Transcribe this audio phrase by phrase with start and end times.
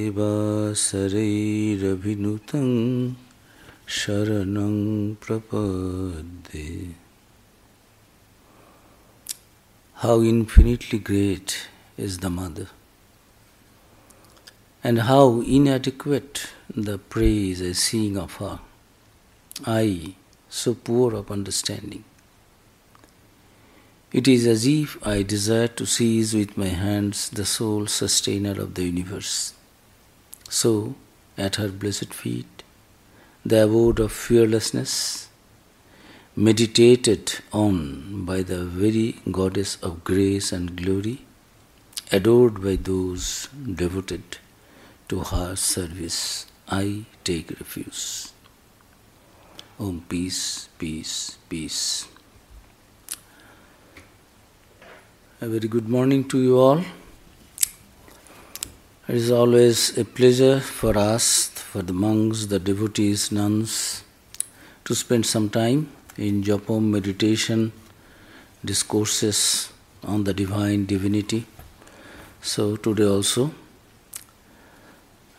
[4.00, 4.76] शरणं
[5.26, 6.68] प्रपद्ये
[10.02, 12.70] How infinitely great is the Mother,
[14.84, 18.60] and how inadequate the praise I sing of her.
[19.64, 20.16] I,
[20.50, 22.04] so poor of understanding.
[24.13, 28.75] It is as if I desire to seize with my hands the sole sustainer of
[28.75, 29.53] the universe.
[30.49, 30.95] So,
[31.37, 32.63] at her blessed feet,
[33.45, 35.29] the abode of fearlessness,
[36.37, 41.23] meditated on by the very goddess of grace and glory,
[42.13, 43.49] adored by those
[43.83, 44.39] devoted
[45.09, 48.29] to her service, I take refuge.
[49.79, 52.07] Om peace, peace, peace.
[55.39, 56.79] A very good morning to you all.
[59.07, 64.03] It is always a pleasure for us, for the monks, the devotees, nuns,
[64.87, 67.73] to spend some time in Japam meditation,
[68.65, 69.71] discourses
[70.03, 71.45] on the divine divinity.
[72.41, 73.51] So today also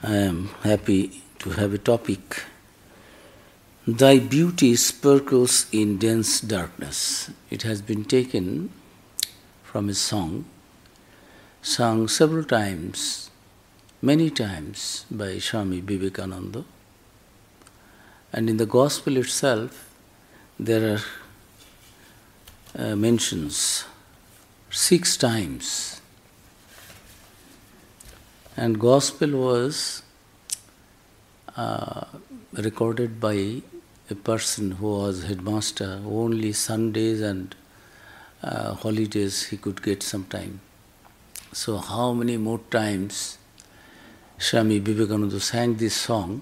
[0.03, 2.43] I am happy to have a topic
[3.87, 7.31] Thy beauty sparkles in dense darkness.
[7.49, 8.69] It has been taken
[9.71, 10.45] from his song,
[11.61, 13.29] sung several times,
[14.01, 16.63] many times by Swami Vivekananda.
[18.31, 19.89] And in the Gospel itself,
[20.57, 21.01] there are
[22.77, 23.85] uh, mentions
[24.69, 25.99] six times.
[28.55, 30.01] And Gospel was
[31.57, 32.05] uh,
[32.53, 33.61] recorded by
[34.09, 37.53] a person who was headmaster, only Sundays and
[38.43, 40.59] uh, holidays he could get some time.
[41.53, 43.37] So, how many more times
[44.37, 46.41] Swami Vivekananda sang this song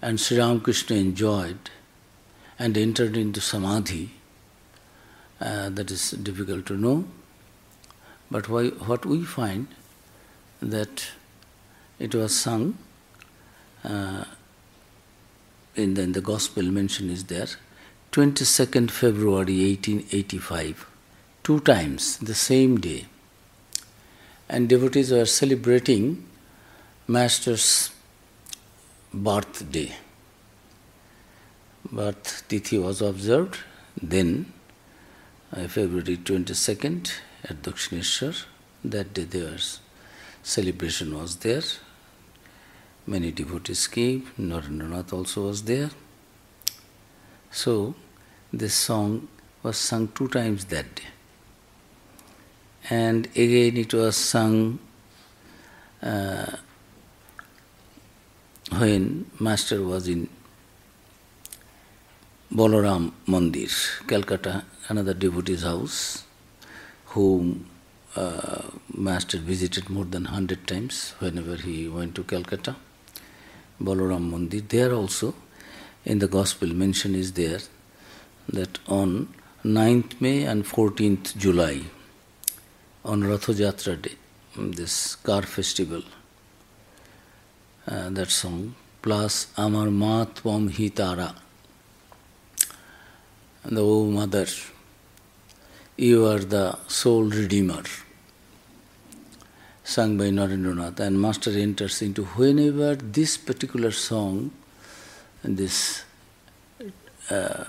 [0.00, 1.70] and Sri Ramakrishna enjoyed
[2.58, 4.14] and entered into samadhi?
[5.40, 7.04] Uh, that is difficult to know.
[8.30, 9.68] But why, what we find
[10.60, 11.10] that
[11.98, 12.78] it was sung
[13.84, 14.24] uh,
[15.74, 17.48] in the, in the gospel mention is there
[18.14, 20.86] 22nd February 1885,
[21.42, 23.06] two times the same day.
[24.48, 26.24] And devotees were celebrating
[27.08, 27.90] Master's
[29.12, 29.96] birthday.
[31.90, 33.58] Birth Tithi was observed,
[34.00, 34.52] then
[35.52, 37.10] uh, February 22nd
[37.42, 38.44] at Dakshineshwar,
[38.84, 39.80] that day there was
[40.44, 41.64] celebration was there.
[43.08, 45.90] Many devotees came, Narendranath also was there.
[47.50, 47.96] So,
[48.58, 49.28] this song
[49.62, 51.04] was sung two times that day.
[52.90, 54.78] And again it was sung
[56.02, 56.56] uh,
[58.70, 60.28] when Master was in
[62.52, 66.24] Balaram Mandir, Calcutta, another devotee's house,
[67.06, 67.68] whom
[68.14, 68.62] uh,
[68.94, 72.76] Master visited more than hundred times whenever he went to Calcutta.
[73.80, 75.34] Balaram Mandir, there also
[76.04, 77.60] in the Gospel mention is there
[78.48, 79.28] that on
[79.64, 81.80] 9th May and 14th July,
[83.04, 84.16] on Ratha Jatra day,
[84.56, 86.02] this car festival,
[87.86, 91.34] uh, that song, plus Amar Matvam Hitara,
[93.64, 94.46] and the Oh Mother,
[95.96, 97.82] you are the soul redeemer,
[99.82, 104.50] sung by Narendranath, and Master enters into whenever this particular song,
[105.42, 106.04] this
[107.30, 107.64] uh,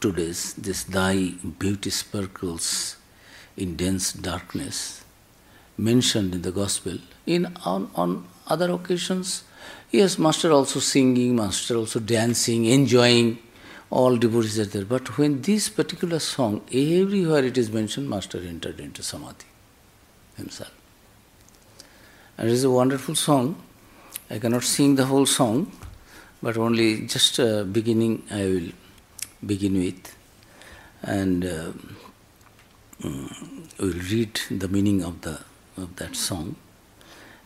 [0.00, 2.96] today's this thy beauty sparkles
[3.56, 5.04] in dense darkness
[5.78, 6.98] mentioned in the gospel.
[7.26, 9.44] In on, on other occasions
[9.90, 13.38] yes master also singing master also dancing enjoying
[13.90, 14.84] all devotees are there.
[14.84, 19.46] But when this particular song everywhere it is mentioned master entered into samadhi
[20.36, 20.72] himself.
[22.36, 23.62] And it is a wonderful song.
[24.28, 25.72] I cannot sing the whole song
[26.42, 28.68] but only just uh, beginning I will
[29.46, 30.16] begin with.
[31.02, 31.72] And uh,
[33.02, 35.40] we'll read the meaning of, the,
[35.76, 36.56] of that song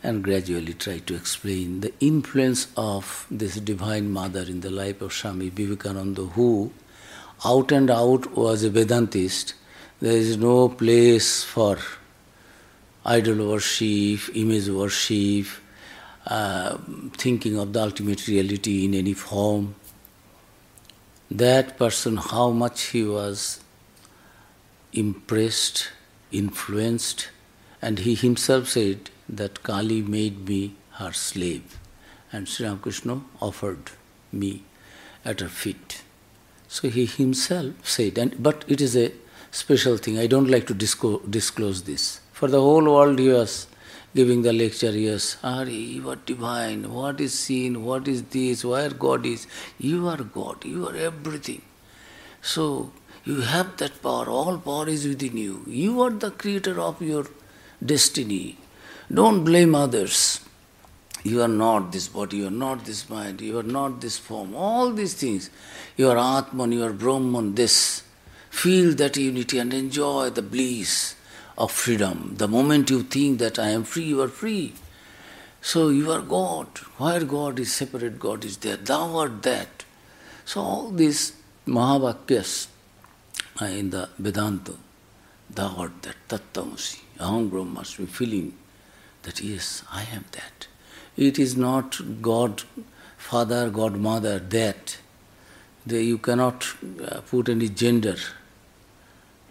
[0.02, 5.12] and gradually try to explain the influence of this Divine Mother in the life of
[5.12, 6.72] Swami Vivekananda, who
[7.44, 9.54] out and out was a Vedantist.
[10.00, 11.78] There is no place for
[13.04, 15.46] idol worship, image worship,
[16.26, 16.78] uh,
[17.16, 19.74] thinking of the ultimate reality in any form.
[21.30, 23.60] That person, how much he was
[24.92, 25.90] impressed,
[26.32, 27.28] influenced,
[27.80, 31.78] and he himself said that Kali made me her slave,
[32.32, 33.92] and Sri Ramakrishna offered
[34.32, 34.64] me
[35.24, 36.02] at her feet.
[36.66, 39.12] So he himself said, and but it is a
[39.52, 40.18] special thing.
[40.18, 42.20] I don't like to disco, disclose this.
[42.32, 43.68] For the whole world, he was
[44.14, 44.90] giving the lecture.
[44.90, 46.92] Yes, Hari, you are divine.
[46.92, 47.84] What is seen?
[47.84, 48.64] What is this?
[48.64, 49.46] Where God is?
[49.78, 50.64] You are God.
[50.64, 51.62] You are everything.
[52.42, 52.92] So
[53.24, 54.28] you have that power.
[54.28, 55.62] All power is within you.
[55.66, 57.26] You are the creator of your
[57.84, 58.58] destiny.
[59.12, 60.40] Don't blame others.
[61.22, 64.54] You are not this body, you are not this mind, you are not this form.
[64.54, 65.50] All these things.
[65.96, 68.02] You are Atman, you are Brahman, this.
[68.48, 71.14] Feel that unity and enjoy the bliss
[71.60, 72.34] of freedom.
[72.38, 74.72] The moment you think that I am free, you are free.
[75.60, 76.78] So you are God.
[76.96, 78.78] Where God is separate, God is there.
[78.78, 79.84] Thou art that.
[80.46, 81.34] So all these
[81.66, 82.68] Mahavakyas
[83.60, 84.72] in the Vedanta,
[85.50, 88.54] thou art that, Tattamasi, Aham Brahmasmi, feeling
[89.24, 90.66] that yes, I am that.
[91.18, 92.62] It is not God,
[93.18, 94.96] Father, God, Mother, that.
[95.86, 96.66] You cannot
[97.06, 98.16] uh, put any gender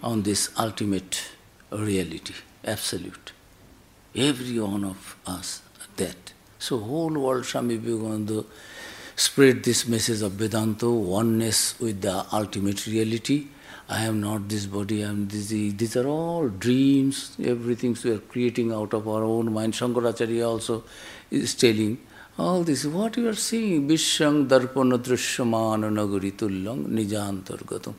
[0.01, 1.29] on this ultimate
[1.71, 2.33] reality,
[2.65, 3.31] absolute.
[4.15, 5.61] Every one of us
[5.97, 6.33] that.
[6.57, 8.43] So whole world Swami Vivekananda
[9.15, 13.47] spread this message of Vedanta, oneness with the ultimate reality,
[13.87, 15.47] I am not this body, I am this.
[15.47, 19.73] These are all dreams, everything we are creating out of our own mind.
[19.73, 20.83] Shankaracharya also
[21.31, 21.97] is telling
[22.37, 22.85] all this.
[22.85, 27.95] What you are seeing, Vishang Darpana Drishamana Nagari Tullang Nijantargatam.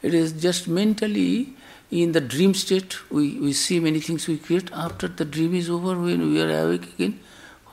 [0.00, 1.54] It is just mentally
[1.92, 4.72] in the dream state, we, we see many things we create.
[4.72, 7.20] After the dream is over, when we are awake again,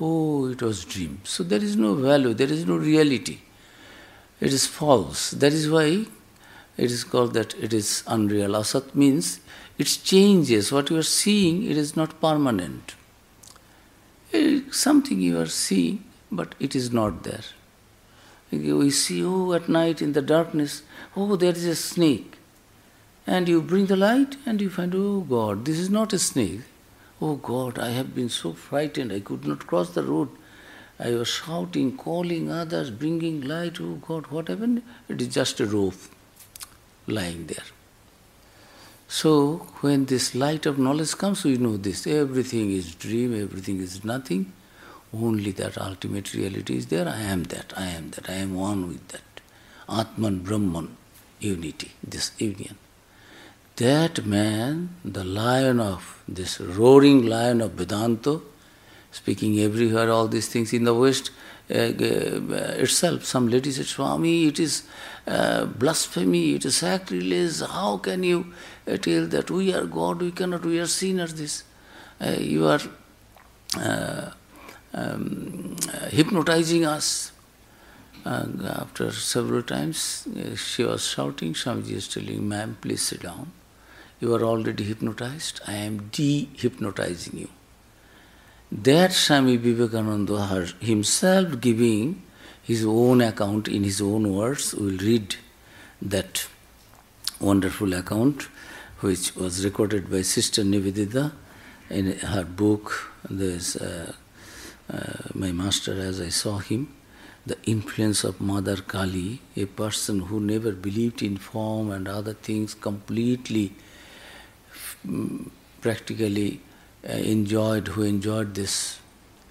[0.01, 1.21] oh, it was dream.
[1.23, 3.39] So there is no value, there is no reality.
[4.41, 5.31] It is false.
[5.31, 6.05] That is why
[6.75, 8.51] it is called that it is unreal.
[8.51, 9.39] Asat means
[9.77, 10.69] it changes.
[10.69, 12.95] What you are seeing, it is not permanent.
[14.33, 17.45] It something you are seeing, but it is not there.
[18.51, 20.83] We see, oh, at night in the darkness,
[21.15, 22.38] oh, there is a snake.
[23.35, 26.61] And you bring the light and you find, oh God, this is not a snake.
[27.21, 30.29] Oh God, I have been so frightened, I could not cross the road.
[30.99, 33.79] I was shouting, calling others, bringing light.
[33.79, 34.81] Oh God, what happened?
[35.07, 35.93] It is just a rope
[37.05, 37.69] lying there.
[39.07, 42.07] So when this light of knowledge comes, we know this.
[42.07, 44.51] Everything is dream, everything is nothing.
[45.13, 47.07] Only that ultimate reality is there.
[47.07, 49.41] I am that, I am that, I am one with that.
[49.87, 50.95] Atman Brahman,
[51.39, 52.75] unity, this union.
[53.79, 58.41] That man, the lion of this roaring lion of Vedanta,
[59.09, 61.31] speaking everywhere all these things in the West,
[61.71, 63.23] uh, uh, itself.
[63.23, 64.83] Some lady said, Swami, it is
[65.25, 67.61] uh, blasphemy, it is sacrilege.
[67.61, 68.51] How can you
[68.85, 71.33] uh, tell that we are God, we cannot, we are sinners?
[71.35, 71.63] This
[72.19, 72.81] uh, you are
[73.77, 74.31] uh,
[74.93, 75.77] um,
[76.09, 77.31] hypnotizing us.
[78.25, 81.53] And after several times, she was shouting.
[81.53, 83.53] Swamiji is telling, "Ma'am, please sit down.
[84.19, 85.61] You are already hypnotized.
[85.67, 87.49] I am de-hypnotizing you."
[88.71, 92.21] That Swami Vivekananda himself giving
[92.61, 94.75] his own account in his own words.
[94.75, 95.35] We'll read
[96.01, 96.47] that
[97.39, 98.43] wonderful account
[98.99, 101.31] which was recorded by Sister Nivedita
[101.89, 103.11] in her book.
[103.29, 104.13] There's uh,
[104.91, 106.93] uh, my master as I saw him,
[107.45, 112.73] the influence of Mother Kali, a person who never believed in form and other things,
[112.73, 113.73] completely,
[115.81, 116.59] practically
[117.07, 118.99] uh, enjoyed, who enjoyed this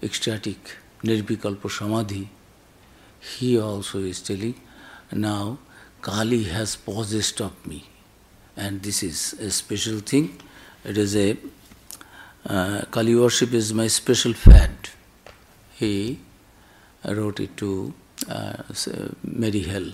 [0.02, 2.28] ecstatic nirvikalpa samadhi,
[3.20, 4.54] he also is telling,
[5.12, 5.58] now
[6.02, 7.84] Kali has possessed of me.
[8.56, 10.40] And this is a special thing.
[10.84, 11.36] It is a,
[12.46, 14.70] uh, Kali worship is my special fad.
[15.76, 16.18] He
[17.04, 17.94] wrote it to
[18.28, 18.62] uh,
[19.22, 19.92] Mary Hale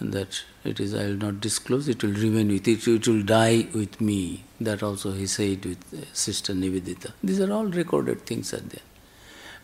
[0.00, 3.68] that it is, I will not disclose, it will remain with it, it will die
[3.74, 4.44] with me.
[4.60, 7.12] That also he said with uh, Sister Nivedita.
[7.22, 8.82] These are all recorded things are there.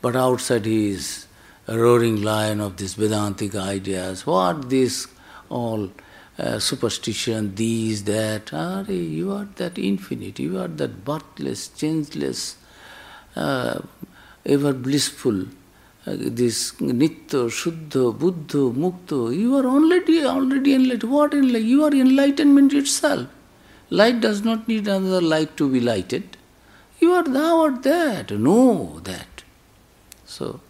[0.01, 1.27] But outside he is
[1.67, 4.27] a roaring lion of these Vedantic ideas.
[4.27, 5.07] What this
[5.49, 5.91] all
[6.39, 8.53] uh, superstition, these, that.
[8.53, 12.57] Are you are that infinite, you are that birthless, changeless,
[13.37, 13.81] uh,
[14.47, 15.47] ever blissful.
[16.07, 21.12] This Nitya, Shuddha, Buddha, Mukta, you are already already enlightened.
[21.12, 21.64] What enlightenment?
[21.66, 23.28] You are enlightenment itself.
[23.90, 26.38] Light does not need another light to be lighted.
[27.00, 28.30] You are thou or that.
[28.30, 29.42] Know that.
[30.25, 30.61] So,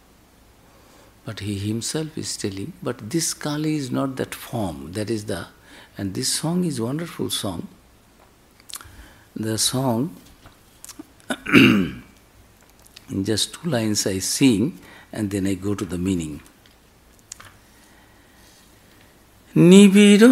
[1.25, 4.93] but he himself is telling, but this Kali is not that form.
[4.93, 5.47] That is the,
[5.97, 7.69] and this song is wonderful song.
[9.37, 10.17] The song,
[11.47, 12.03] in
[13.23, 14.79] just two lines I sing,
[15.13, 16.35] and then I go to the meaning.
[19.55, 20.29] নিবিড়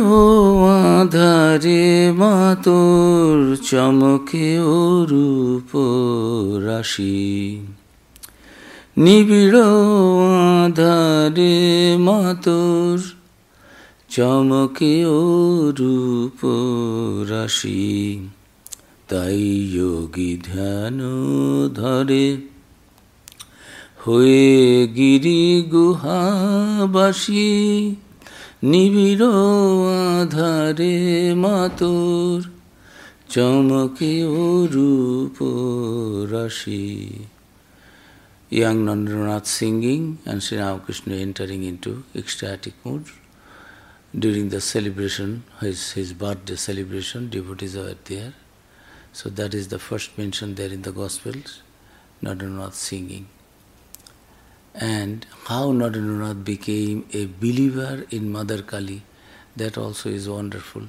[0.98, 1.82] আধারে
[2.20, 3.36] মাতোর
[3.68, 4.48] চমকে
[5.10, 5.70] রূপ
[6.66, 7.22] রাশি
[8.96, 9.62] নিবিড়
[10.56, 11.56] আধারে
[11.98, 12.98] মাতোর
[14.10, 14.94] চমকে
[15.78, 16.38] রূপ
[17.30, 17.86] রাশি
[19.08, 19.42] তাই
[19.74, 20.96] যোগী ধ্যান
[21.74, 22.24] ধরে
[24.04, 24.48] হয়ে
[24.96, 27.48] গিরি গুহাবাসী
[28.70, 29.26] নিবিড়
[30.18, 30.94] আধারে
[31.42, 32.40] মাতোর
[33.32, 34.14] চমকে
[34.72, 35.36] রূপ
[36.32, 36.86] রাশি
[38.50, 43.04] young Nandranath singing and Sri Ramakrishna entering into ecstatic mood.
[44.18, 48.32] During the celebration, his, his birthday celebration, devotees were there.
[49.12, 51.60] So that is the first mention there in the Gospels,
[52.22, 53.28] Nandranath singing.
[54.80, 59.02] And how Narendranath became a believer in Mother Kali,
[59.56, 60.82] that also is a wonderful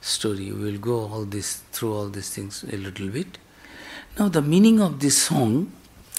[0.00, 0.50] story.
[0.50, 3.38] We will go all this through all these things a little bit.
[4.18, 5.70] Now the meaning of this song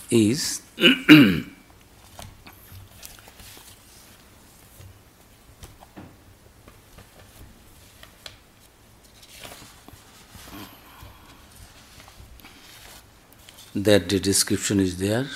[0.09, 0.61] is
[13.75, 15.27] that the description is there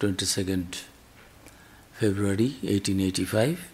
[0.00, 0.82] 22nd
[2.04, 3.70] February 1885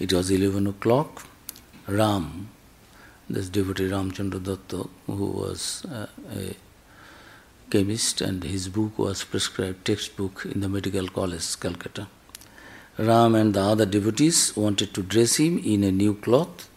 [0.00, 1.24] it was 11 o'clock.
[1.86, 2.48] Ram
[3.30, 6.56] this devotee Ramchandra Datta who was uh, a
[7.70, 12.08] chemist and his book was prescribed textbook in the medical college Calcutta.
[12.98, 16.68] Ram and the other devotees wanted to dress him in a new cloth.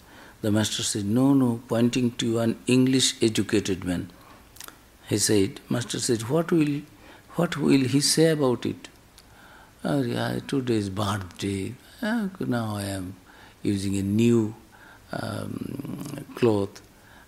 [0.44, 4.12] The master said no no pointing to an English educated man.
[5.08, 6.82] He said, Master said, what will,
[7.38, 8.88] what will he say about it?
[9.82, 11.74] Oh, yeah, today's birthday.
[12.04, 13.16] Oh, now I am
[13.64, 14.54] using a new
[15.14, 16.82] um, cloth.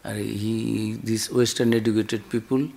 [0.03, 2.67] Uh, he, these Western educated people, uh,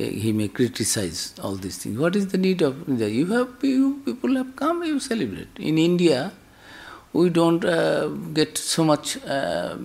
[0.00, 1.98] he may criticize all these things.
[1.98, 5.48] What is the need of you have you people have come, you celebrate.
[5.58, 6.30] In India,
[7.12, 9.16] we don't uh, get so much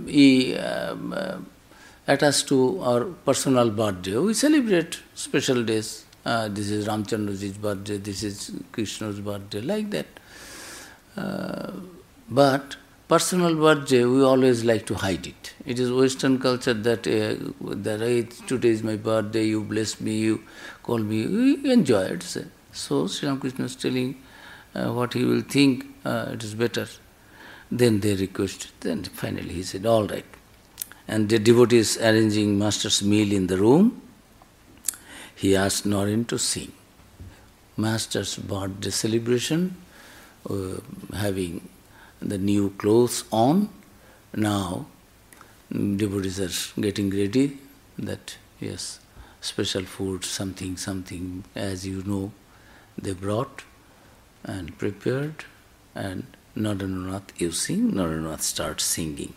[0.07, 1.47] e, um,
[2.07, 4.17] attached to our personal birthday.
[4.17, 6.05] We celebrate special days.
[6.25, 10.05] Uh, this is Ramchandraji's birthday, this is Krishna's birthday, like that.
[11.17, 11.71] Uh,
[12.29, 12.75] but
[13.07, 15.53] personal birthday, we always like to hide it.
[15.65, 20.17] It is Western culture that, uh, that hey, today is my birthday, you bless me,
[20.17, 20.43] you
[20.83, 22.23] call me, we enjoy it.
[22.71, 24.21] So Sri Ramakrishna is telling
[24.75, 26.87] uh, what he will think, uh, it is better.
[27.71, 30.25] Then they requested, then finally he said, all right
[31.11, 34.01] and the devotees arranging master's meal in the room,
[35.41, 36.71] he asked Naren to sing.
[37.75, 39.75] Master's birthday celebration,
[40.47, 40.77] uh,
[41.15, 41.67] having
[42.21, 43.69] the new clothes on.
[44.35, 44.85] Now,
[45.71, 47.57] devotees are getting ready
[47.97, 48.99] that, yes,
[49.39, 52.31] special food, something, something, as you know,
[52.95, 53.63] they brought
[54.43, 55.45] and prepared,
[55.95, 59.33] and Narendranath, you sing, Narendranath starts singing.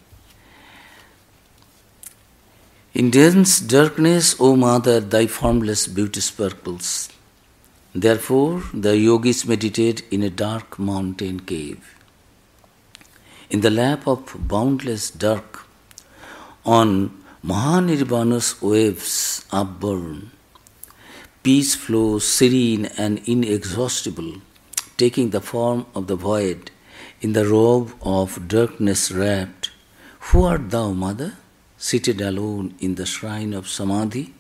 [2.95, 7.09] In dense darkness, O Mother, thy formless beauty sparkles.
[7.93, 11.97] Therefore, the yogis meditate in a dark mountain cave.
[13.51, 15.67] In the lap of boundless dark,
[16.65, 20.31] on Mahanirvana's waves upborne,
[21.43, 24.35] peace flows serene and inexhaustible,
[24.97, 26.71] taking the form of the void
[27.21, 29.73] in the robe of darkness wrapped.
[30.27, 31.39] Who art thou, Mother?
[31.85, 34.33] Seated alone in the shrine of Samadhi,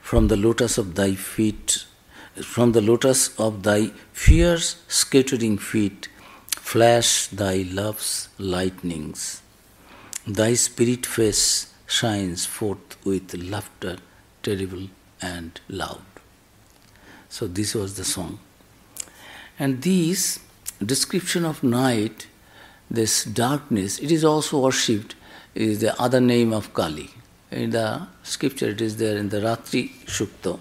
[0.00, 1.84] from the lotus of thy feet,
[2.42, 6.08] from the lotus of thy fierce scattering feet,
[6.56, 9.42] flash thy love's lightnings.
[10.26, 13.98] Thy spirit face shines forth with laughter
[14.42, 14.88] terrible
[15.20, 16.06] and loud.
[17.28, 18.38] So this was the song.
[19.58, 20.38] And this
[20.84, 22.28] description of night,
[22.90, 25.16] this darkness, it is also worshipped
[25.54, 27.10] is the other name of Kali.
[27.50, 30.58] In the scripture it is there in the Ratri Shukta.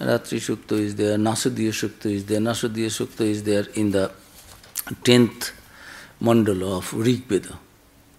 [0.00, 4.10] Ratri Shukta is there, Nasadiya Shukta is there, Nasadiya Shukta is there in the
[5.02, 5.52] 10th
[6.20, 7.58] mandala of Rig Veda,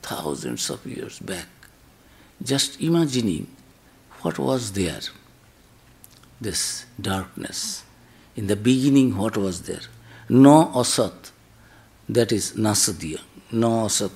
[0.01, 1.47] thousands of years back.
[2.41, 3.47] Just imagining
[4.21, 5.01] what was there,
[6.39, 7.83] this darkness.
[8.35, 9.81] In the beginning, what was there?
[10.29, 11.31] No asat,
[12.09, 13.19] that is Nasadiya,
[13.51, 14.11] no asat.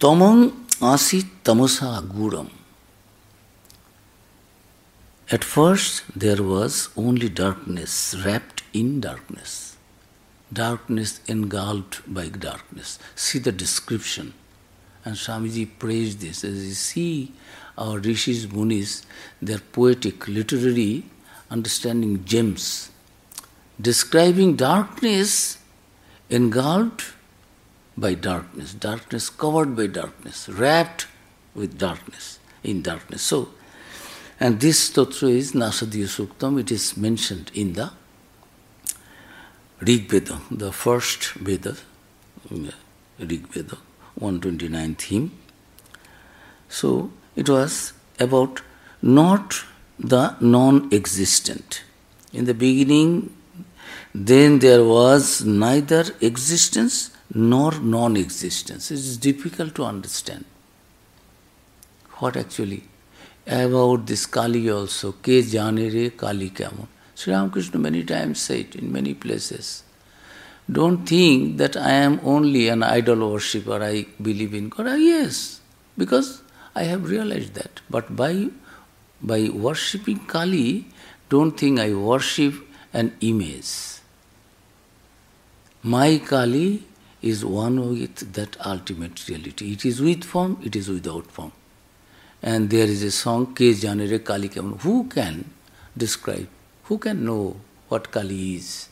[0.00, 2.50] Tamam asit tamasa guram.
[5.30, 9.76] At first, there was only darkness, wrapped in darkness.
[10.52, 12.98] Darkness engulfed by darkness.
[13.14, 14.34] See the description.
[15.04, 16.44] And Swamiji praised this.
[16.44, 17.32] As you see,
[17.76, 19.04] our rishis, munis,
[19.40, 21.04] their poetic, literary
[21.50, 22.90] understanding gems,
[23.80, 25.58] describing darkness
[26.30, 27.13] engulfed
[27.96, 31.06] by darkness, darkness covered by darkness, wrapped
[31.54, 33.22] with darkness, in darkness.
[33.22, 33.50] So,
[34.40, 37.92] and this stotra is Nasadiya Suktam, it is mentioned in the
[39.80, 41.76] Rig Veda, the first Veda,
[42.50, 43.78] Rig Veda,
[44.18, 45.38] 129th hymn.
[46.68, 48.62] So it was about
[49.02, 49.64] not
[49.98, 51.82] the non existent.
[52.32, 53.36] In the beginning,
[54.14, 58.90] then there was neither existence nor non existence.
[58.90, 60.44] It is difficult to understand
[62.18, 62.82] what actually
[63.46, 66.86] about this Kali also, ke jane re Kali kamon.
[67.14, 69.84] Sri Ramakrishna many times said in many places,
[70.70, 74.86] don't think that I am only an idol worshipper, I believe in God.
[74.88, 75.60] Ah, yes,
[75.96, 76.42] because
[76.74, 77.80] I have realized that.
[77.90, 78.48] But by,
[79.22, 80.86] by worshipping Kali,
[81.28, 82.54] don't think I worship
[82.92, 84.00] an image.
[85.82, 86.82] My Kali
[87.24, 89.72] is one with that ultimate reality.
[89.72, 91.52] It is with form, it is without form.
[92.42, 94.78] And there is a song, Ke Janere Kali Kaman.
[94.80, 95.50] Who can
[95.96, 96.48] describe?
[96.84, 97.56] Who can know
[97.88, 98.90] what Kali is?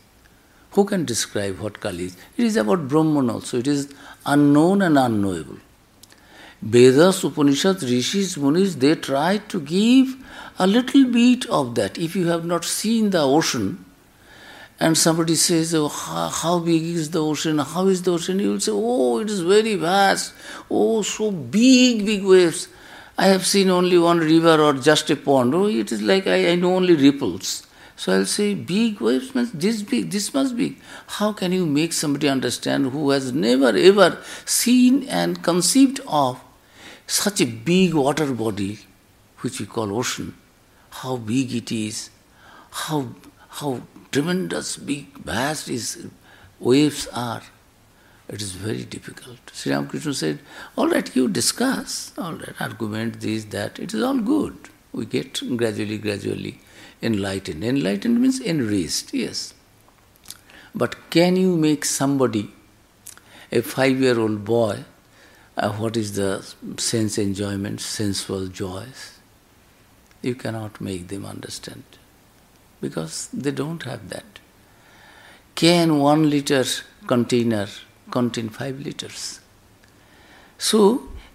[0.71, 2.17] Who can describe what Kali is?
[2.35, 3.59] It is about Brahman also.
[3.59, 3.93] It is
[4.25, 5.57] unknown and unknowable.
[6.63, 10.15] Vedas, Upanishads, Rishis, Munis, they try to give
[10.57, 11.99] a little bit of that.
[11.99, 13.85] If you have not seen the ocean,
[14.83, 17.57] and somebody says, oh, how, big is the ocean?
[17.59, 18.39] How is the ocean?
[18.39, 20.33] You will say, oh, it is very vast.
[20.69, 22.67] Oh, so big, big waves.
[23.17, 25.55] I have seen only one river or just a pond.
[25.55, 27.65] Oh, it is like I, I know only ripples.
[27.95, 30.77] So I'll say, big waves means this big, this must be.
[31.07, 36.41] How can you make somebody understand who has never ever seen and conceived of
[37.07, 38.79] such a big water body,
[39.39, 40.35] which we call ocean,
[40.89, 42.09] how big it is,
[42.69, 43.07] how,
[43.47, 43.81] how
[44.13, 46.07] tremendous, big, vast is
[46.59, 47.41] waves are.
[48.29, 49.39] It is very difficult.
[49.51, 50.39] Sri Ramakrishna said,
[50.77, 54.55] All right, you discuss, all right, argument, this, that, it is all good.
[54.93, 56.59] We get gradually, gradually
[57.01, 57.63] enlightened.
[57.63, 59.53] Enlightened means enriched, yes.
[60.75, 62.51] But can you make somebody,
[63.51, 64.85] a five year old boy,
[65.57, 66.47] uh, what is the
[66.77, 69.19] sense enjoyment, sensual joys?
[70.21, 71.83] You cannot make them understand
[72.83, 74.39] because they don't have that.
[75.55, 76.63] Can one liter
[77.07, 77.67] container
[78.11, 79.39] contain five liters.
[80.57, 80.81] So,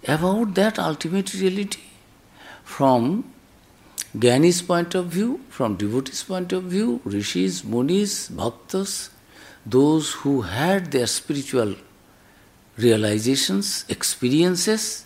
[0.07, 1.81] about that ultimate reality,
[2.63, 3.33] from
[4.15, 9.09] Gyani's point of view, from devotee's point of view, rishis, munis, bhaktas,
[9.65, 11.75] those who had their spiritual
[12.77, 15.05] realizations, experiences,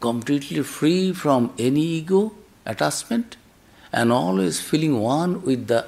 [0.00, 2.32] completely free from any ego
[2.64, 3.36] attachment,
[3.92, 5.86] and always feeling one with the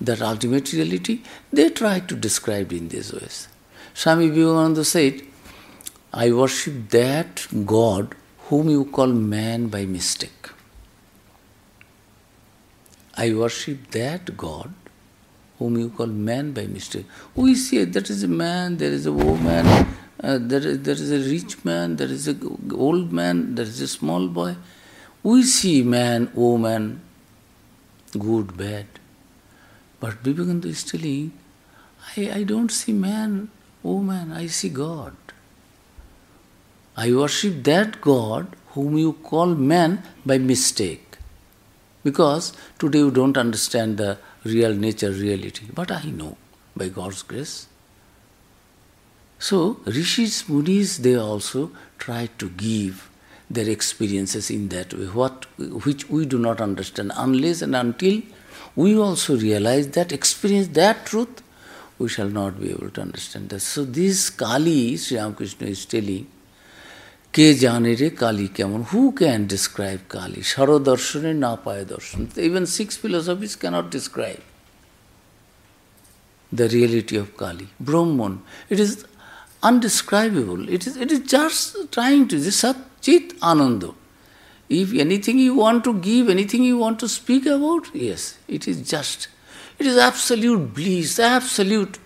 [0.00, 1.20] that ultimate reality,
[1.52, 3.48] they try to describe in these ways.
[3.92, 5.20] Swami Vivekananda said,
[6.12, 8.14] I worship that God
[8.48, 10.48] whom you call man by mistake.
[13.14, 14.72] I worship that God
[15.58, 17.04] whom you call man by mistake.
[17.34, 19.66] We see that is a man, there is a woman,
[20.22, 22.36] uh, there, is, there is a rich man, there is a
[22.72, 24.56] old man, there is a small boy.
[25.22, 27.02] We see man, woman,
[28.18, 28.86] good, bad.
[30.00, 31.32] But Vivekananda is telling,
[32.16, 33.50] I, I don't see man,
[33.82, 35.14] woman, I see God.
[36.96, 41.18] I worship that God whom you call man by mistake.
[42.02, 45.66] Because today you don't understand the real nature, reality.
[45.74, 46.38] But I know
[46.74, 47.66] by God's grace.
[49.38, 53.09] So, rishis, munis, they also try to give
[53.49, 55.45] their experiences in that way, what,
[55.85, 58.21] which we do not understand unless and until
[58.75, 61.41] we also realize that, experience that truth,
[61.97, 63.61] we shall not be able to understand that.
[63.61, 66.25] So, this Kali, Sri Ramakrishna is telling,
[67.37, 72.93] কে জানে রে কালী কেমন who can describe Kali সরদর্শনে না পায় দর্শন even six
[73.01, 74.41] philosophies cannot describe
[76.51, 77.67] the reality of Kali.
[77.79, 79.05] Brahman, it is
[79.63, 80.69] undescribable.
[80.69, 83.94] It is, it is just trying to, this Sat Chit Ananda.
[84.68, 88.88] If anything you want to give, anything you want to speak about, yes, it is
[88.88, 89.28] just.
[89.78, 91.98] It is absolute bliss, absolute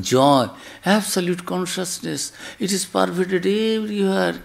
[0.00, 0.48] joy,
[0.84, 2.32] absolute consciousness.
[2.58, 4.40] It is pervaded everywhere.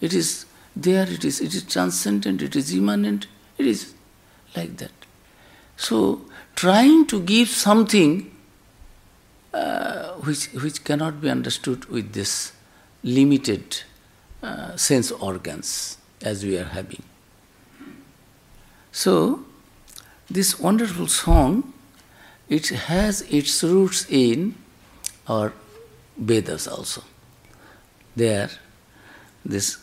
[0.00, 3.26] It is there, it is, it is transcendent, it is immanent,
[3.58, 3.94] it is
[4.56, 4.92] like that.
[5.76, 6.22] So,
[6.54, 8.30] trying to give something
[9.52, 12.52] uh, which, which cannot be understood with this
[13.02, 13.82] limited
[14.44, 17.02] uh, sense organs as we are having.
[18.92, 19.44] So,
[20.30, 21.72] this wonderful song,
[22.48, 24.54] it has its roots in
[25.26, 25.52] our
[26.16, 27.02] Vedas also.
[28.14, 28.50] There,
[29.44, 29.78] this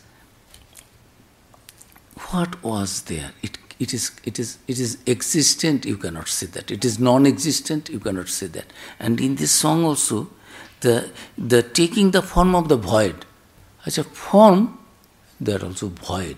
[2.29, 3.31] what was there?
[3.41, 6.69] It, it is it is it is existent, you cannot say that.
[6.69, 8.65] It is non-existent, you cannot say that.
[8.99, 10.29] And in this song also,
[10.81, 13.25] the the taking the form of the void.
[13.85, 14.77] As a form,
[15.39, 16.37] they are also void.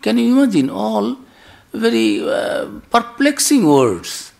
[0.00, 1.16] Can you imagine all
[1.72, 4.32] very uh, perplexing words?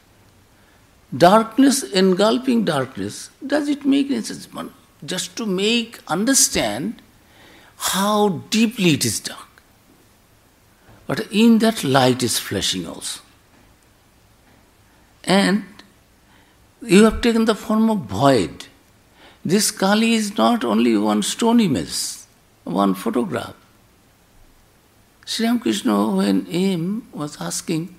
[1.16, 3.30] Darkness engulfing darkness.
[3.46, 4.48] Does it make any sense?
[5.04, 7.02] Just to make understand
[7.76, 9.48] how deeply it is dark.
[11.06, 13.20] But in that light is flashing also.
[15.24, 15.64] And
[16.80, 18.66] you have taken the form of void.
[19.44, 21.92] This Kali is not only one stone image,
[22.62, 23.54] one photograph.
[25.24, 27.96] Sri Ramakrishna, when him was asking,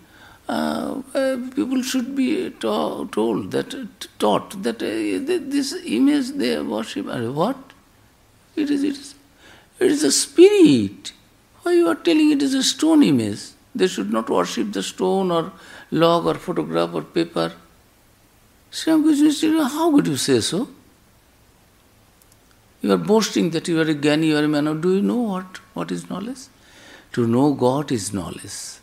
[0.48, 3.76] uh, uh, people should be to- told that,
[4.20, 7.08] taught that uh, this image they worship.
[7.08, 7.58] What?
[8.56, 9.16] It is, it is,
[9.80, 11.12] it is a spirit.
[11.64, 13.40] Why you are telling it is a stone image?
[13.76, 15.52] They should not worship the stone or
[15.92, 17.52] log or photograph or paper.
[18.72, 20.70] Sri Ramakrishna said, how could you say so?
[22.84, 24.82] You are boasting that you are a Gyani, you are a man.
[24.82, 26.48] Do you know what, what is knowledge?
[27.14, 28.82] To know God is knowledge.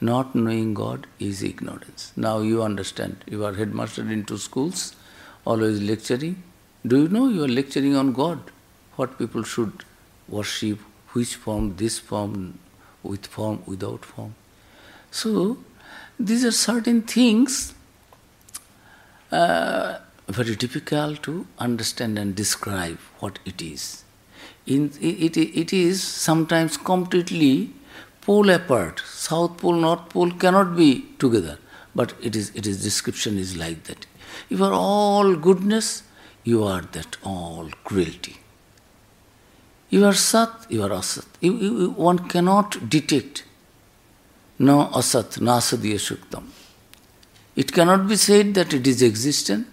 [0.00, 2.10] Not knowing God is ignorance.
[2.16, 3.24] Now you understand.
[3.28, 4.96] You are headmaster in two schools,
[5.44, 6.42] always lecturing.
[6.84, 8.40] Do you know you are lecturing on God?
[8.96, 9.84] What people should
[10.28, 10.80] worship,
[11.12, 12.58] which form, this form,
[13.04, 14.34] with form, without form.
[15.12, 15.58] So,
[16.18, 17.72] these are certain things
[19.30, 24.04] uh, very difficult to understand and describe what it is.
[24.66, 27.70] In, it, it, is sometimes completely
[28.22, 29.02] pole apart.
[29.06, 31.58] South pole, North pole cannot be together.
[31.94, 34.06] But it is, it is description is like that.
[34.48, 36.02] If You are all goodness,
[36.42, 38.38] you are that all cruelty.
[39.90, 41.26] You are Sat, you are Asat.
[41.40, 43.44] You, you, one cannot detect
[44.58, 46.42] no Asat, na Asadiya.
[47.54, 49.68] It cannot be said that it is existent.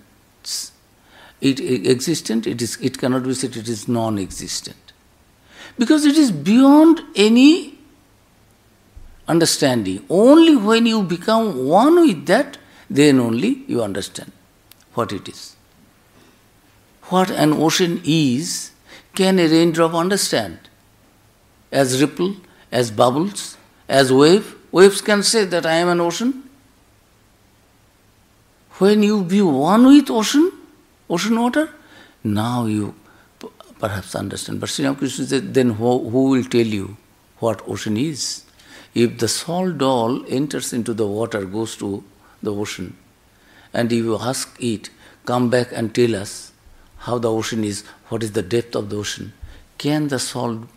[1.41, 4.93] It, it existent, it is it cannot be said it is non-existent.
[5.77, 7.79] Because it is beyond any
[9.27, 10.05] understanding.
[10.09, 12.57] Only when you become one with that,
[12.89, 14.31] then only you understand
[14.93, 15.55] what it is.
[17.03, 18.71] What an ocean is,
[19.15, 20.59] can a raindrop understand?
[21.71, 22.35] As ripple,
[22.71, 26.49] as bubbles, as wave, waves can say that I am an ocean.
[28.81, 30.51] When you be one with ocean,
[31.07, 31.69] ocean water,
[32.23, 32.95] now you
[33.79, 34.59] perhaps understand.
[34.59, 36.97] But Sri Ramakrishna said, then who, who will tell you
[37.37, 38.43] what ocean is?
[38.95, 42.03] If the salt doll enters into the water, goes to
[42.41, 42.97] the ocean,
[43.71, 44.89] and if you ask it,
[45.27, 46.51] come back and tell us
[46.97, 49.31] how the ocean is, what is the depth of the ocean,
[49.77, 50.67] can the salt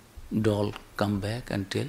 [0.43, 1.87] doll come back and tell?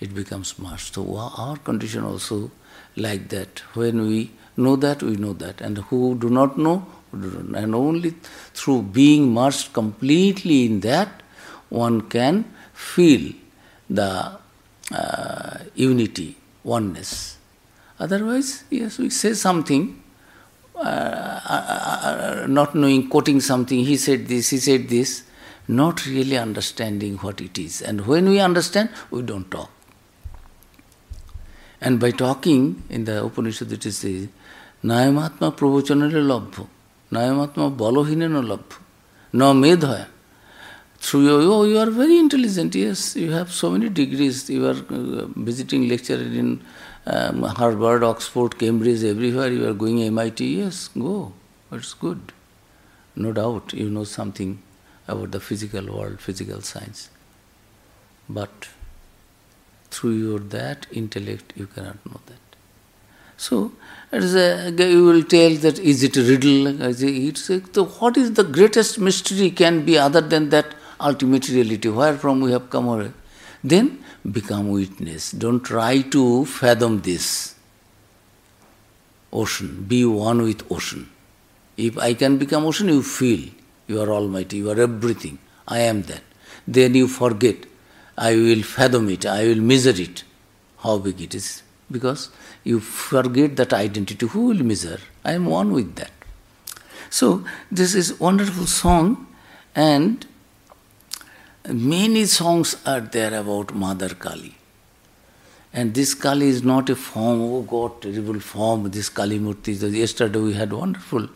[0.00, 0.94] It becomes merged.
[0.94, 2.50] So our condition also
[2.96, 3.58] like that.
[3.74, 5.60] When we know that, we know that.
[5.60, 8.10] And who do not know, and only
[8.52, 11.22] through being merged completely in that,
[11.68, 13.32] one can feel
[13.88, 14.38] the
[14.92, 17.38] uh, unity, oneness.
[17.98, 20.02] Otherwise, yes, we say something,
[20.76, 25.24] uh, uh, not knowing, quoting something, he said this, he said this,
[25.66, 27.82] not really understanding what it is.
[27.82, 29.70] And when we understand, we don't talk.
[31.80, 34.28] And by talking, in the Upanishad it is
[34.84, 36.68] Nayamatma pravochanare labho,
[37.10, 38.78] Nayamatma balohinena labho,
[39.32, 40.06] na medhaya.
[41.00, 44.76] Through your, oh, you are very intelligent, yes, you have so many degrees, you are
[44.90, 46.60] uh, visiting lecturer in
[47.06, 51.32] um, Harvard, Oxford, Cambridge, everywhere, you are going MIT, yes, go,
[51.72, 52.32] it's good.
[53.16, 54.62] No doubt, you know something
[55.08, 57.10] about the physical world, physical science.
[58.28, 58.68] But
[59.90, 62.47] through your that intellect, you cannot know that.
[63.38, 63.72] So,
[64.12, 66.82] it is a, you will tell that is it a riddle?
[66.82, 71.88] It's a, so what is the greatest mystery can be other than that ultimate reality?
[71.88, 73.12] Where from we have come away?
[73.64, 75.30] Then become witness.
[75.30, 77.54] Don't try to fathom this
[79.32, 79.84] ocean.
[79.88, 81.08] Be one with ocean.
[81.76, 83.48] If I can become ocean, you feel
[83.86, 85.38] you are almighty, you are everything.
[85.66, 86.22] I am that.
[86.66, 87.56] Then you forget.
[88.16, 90.24] I will fathom it, I will measure it,
[90.78, 91.62] how big it is.
[91.90, 92.30] Because
[92.64, 94.26] you forget that identity.
[94.26, 95.00] Who will measure?
[95.24, 96.10] I am one with that.
[97.10, 99.26] So this is wonderful song
[99.74, 100.26] and
[101.66, 104.54] many songs are there about Mother Kali.
[105.72, 109.74] And this Kali is not a form, oh God, terrible form, this Kali Murti.
[109.94, 111.28] Yesterday we had wonderful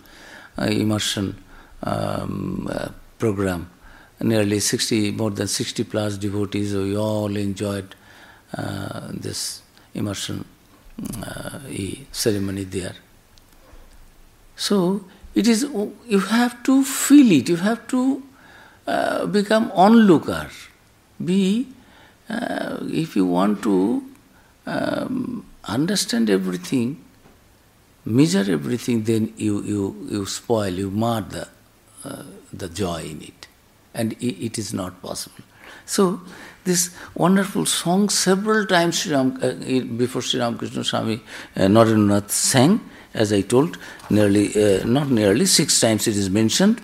[0.58, 1.42] uh, immersion
[1.82, 2.88] um, uh,
[3.18, 3.70] program.
[4.20, 7.94] Nearly 60, more than 60 plus devotees, we all enjoyed
[8.56, 9.61] uh, this
[9.94, 10.44] immersion
[11.22, 11.58] uh,
[12.12, 12.94] ceremony there.
[14.56, 15.62] So, it is,
[16.06, 18.22] you have to feel it, you have to
[18.86, 20.50] uh, become onlooker.
[21.24, 21.66] Be,
[22.28, 24.04] uh, if you want to
[24.66, 27.02] um, understand everything,
[28.04, 31.48] measure everything, then you, you, you spoil, you mar the,
[32.04, 33.46] uh, the joy in it.
[33.94, 35.44] And it, it is not possible.
[35.86, 36.20] So,
[36.64, 39.52] this wonderful song several times Sri Ram, uh,
[39.96, 41.20] before Sri Ramakrishna Swami
[41.56, 42.80] uh, Narendranath sang,
[43.14, 43.78] as I told,
[44.10, 46.80] nearly, uh, not nearly, six times it is mentioned.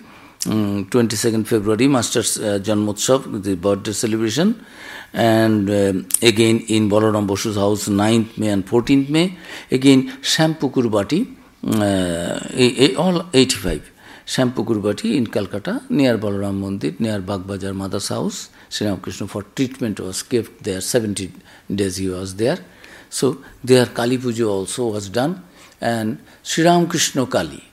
[0.47, 4.65] Um, 22nd February, Master's uh, Janmotsav, the birthday celebration,
[5.13, 9.37] and uh, again in Balaram Bosu's house, 9th May and 14th May,
[9.69, 11.27] again Shampukur Bati,
[11.67, 13.91] uh, all 85.
[14.29, 19.99] Shyampukur Bati in Calcutta, near Balaram Mandir, near Bagbazar Mother's house, Sri Ramakrishna for treatment
[19.99, 21.31] was kept there, 70
[21.73, 22.59] days he was there.
[23.09, 25.43] So there Kali Puja also was done
[25.81, 27.63] and Sri Ramakrishna Kali.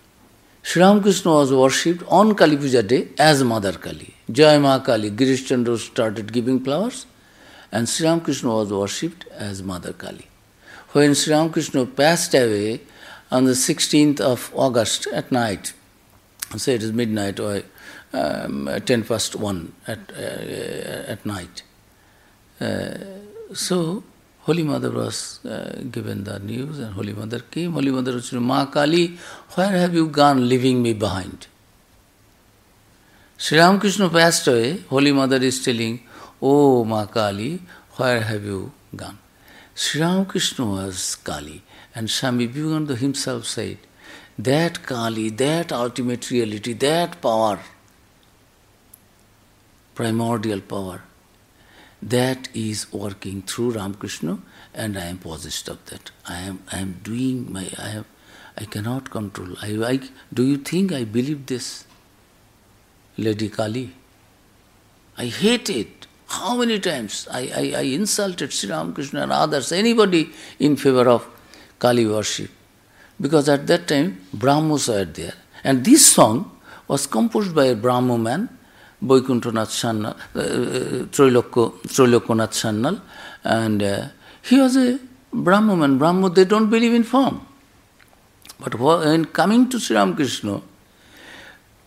[0.62, 4.14] Sri Ramakrishna was worshipped on Kali Puja day as Mother Kali.
[4.32, 7.04] Jai Ma Kali, Girish Chandra started giving flowers
[7.70, 10.26] and Sri Ramakrishna was worshipped as Mother Kali.
[10.92, 12.80] When Sri Ramakrishna passed away
[13.30, 15.74] on the 16th of August at night,
[16.56, 17.62] say it is midnight or
[18.12, 21.62] um, 10 past 1 at, uh, at night.
[22.60, 22.94] Uh,
[23.52, 24.02] so,
[24.42, 27.72] Holy Mother was uh, given the news and Holy Mother came.
[27.72, 29.18] Holy Mother saying, Ma Kali,
[29.54, 31.48] where have you gone leaving me behind?
[33.36, 34.78] Sri Ramakrishna passed away.
[34.88, 36.00] Holy Mother is telling,
[36.40, 37.60] Oh Ma Kali,
[37.96, 39.18] where have you gone?
[39.74, 41.62] Sri Ramakrishna was Kali.
[41.94, 43.78] And Swami Vivekananda himself said,
[44.38, 47.58] that Kali, that ultimate reality, that power,
[49.94, 51.02] primordial power,
[52.02, 54.38] that is working through Ramakrishna
[54.74, 56.10] and I am possessed of that.
[56.28, 58.04] I am I am doing my I have
[58.58, 59.56] I cannot control.
[59.62, 60.00] I, I
[60.32, 61.84] do you think I believe this?
[63.18, 63.92] Lady Kali.
[65.16, 66.06] I hate it.
[66.28, 71.26] How many times I, I, I insulted Sri Ramakrishna and others, anybody in favor of
[71.78, 72.50] Kali worship.
[73.20, 75.34] Because at that time Brahmos were there.
[75.64, 78.48] And this song was composed by a Brahmo man
[79.02, 83.00] Boikunthanath Sanyal, uh, Trilokanath Sanyal,
[83.44, 84.08] and uh,
[84.42, 84.98] he was a
[85.32, 85.98] Brahman.
[85.98, 87.46] Brahmo, they don't believe in form.
[88.58, 90.62] But when coming to Sri Ramakrishna,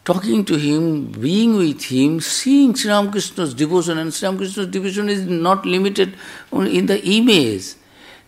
[0.05, 5.25] talking to him, being with him, seeing Sri Ramakrishna's devotion, and Sri Ramakrishna's devotion is
[5.25, 6.13] not limited
[6.51, 7.73] in the image.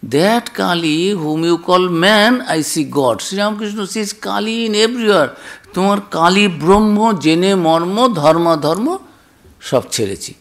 [0.03, 3.21] That Kali, whom you call man, I see God.
[3.21, 5.29] Sri Ramakrishna sees Kali in everywhere.
[5.75, 8.87] তোমার কালী ব্রহ্ম জেনে মর্ম ধর্ম ধর্ম
[9.69, 10.31] সব ছেড়েছি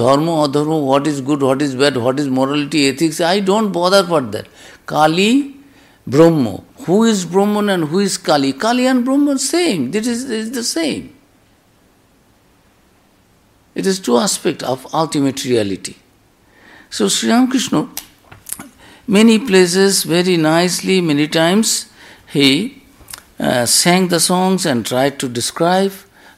[0.00, 4.04] ধর্ম অধর্ম what is good what is bad what is morality ethics I don't bother
[4.10, 4.46] for that
[4.92, 5.30] Kali
[6.06, 6.44] Brahman
[6.84, 10.64] who is Brahman and who is Kali Kali and Brahman same it is is the
[10.76, 11.00] same
[13.76, 15.94] It is two aspects of ultimate reality.
[16.90, 17.80] So Sri Ramakrishna,
[19.08, 21.90] many places, very nicely, many times,
[22.28, 22.82] he
[23.40, 25.92] uh, sang the songs and tried to describe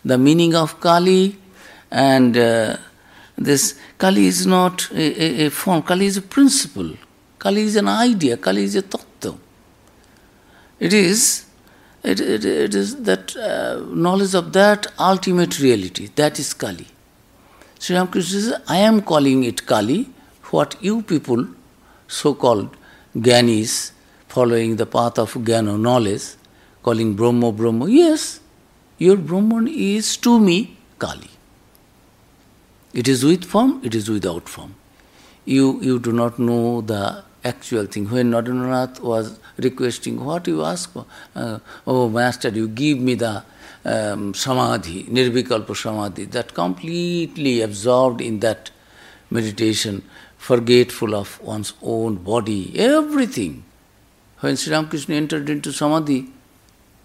[0.05, 1.37] the meaning of Kali.
[1.91, 2.77] And uh,
[3.37, 6.95] this Kali is not a, a, a, form, Kali is a principle,
[7.39, 9.37] Kali is an idea, Kali is a tattva.
[10.79, 11.47] It is,
[12.05, 16.87] it, it, it is that uh, knowledge of that ultimate reality, that is Kali.
[17.79, 20.09] Sri Ramakrishna says, I am calling it Kali,
[20.51, 21.49] what you people,
[22.11, 22.77] so called
[23.17, 23.93] Gyanis,
[24.29, 26.35] following the path of Gyana knowledge,
[26.83, 27.89] calling Brahma Brahma.
[27.89, 28.41] Yes,
[28.99, 31.31] your Brahman is to me Kali.
[32.93, 34.75] It is with form, it is without form.
[35.45, 38.11] You, you do not know the actual thing.
[38.11, 41.07] When Narendranath was requesting, what you ask for?
[41.35, 43.45] Uh, oh, Master, you give me the
[43.85, 48.71] um, samadhi, nirvikalpa samadhi, that completely absorbed in that
[49.31, 50.03] meditation,
[50.51, 53.63] forgetful of one's own body, everything.
[54.41, 56.21] When Sri Ramakrishna entered into samadhi,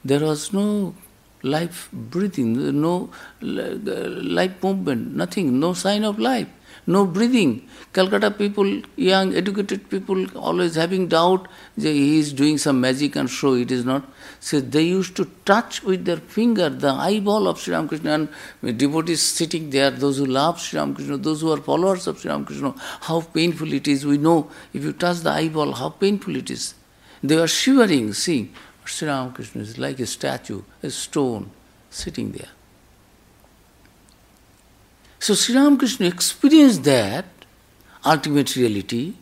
[0.04, 0.96] there was no
[1.44, 6.48] life breathing, no life movement, nothing, no sign of life
[6.88, 7.68] no breathing.
[7.94, 13.30] Calcutta people, young, educated people, always having doubt that he is doing some magic and
[13.30, 13.54] show.
[13.54, 14.04] It is not.
[14.40, 18.28] So they used to touch with their finger the eyeball of Sri Ramakrishna
[18.62, 22.30] and devotees sitting there, those who love Sri Ramakrishna, those who are followers of Sri
[22.30, 24.06] Ramakrishna, how painful it is.
[24.06, 26.76] We know if you touch the eyeball, how painful it is.
[27.24, 31.50] They were shivering, seeing Sri Ramakrishna is like a statue, a stone,
[31.90, 32.50] sitting there.
[35.20, 37.26] So Sri Ramakrishna experienced that
[38.06, 39.14] ultimate reality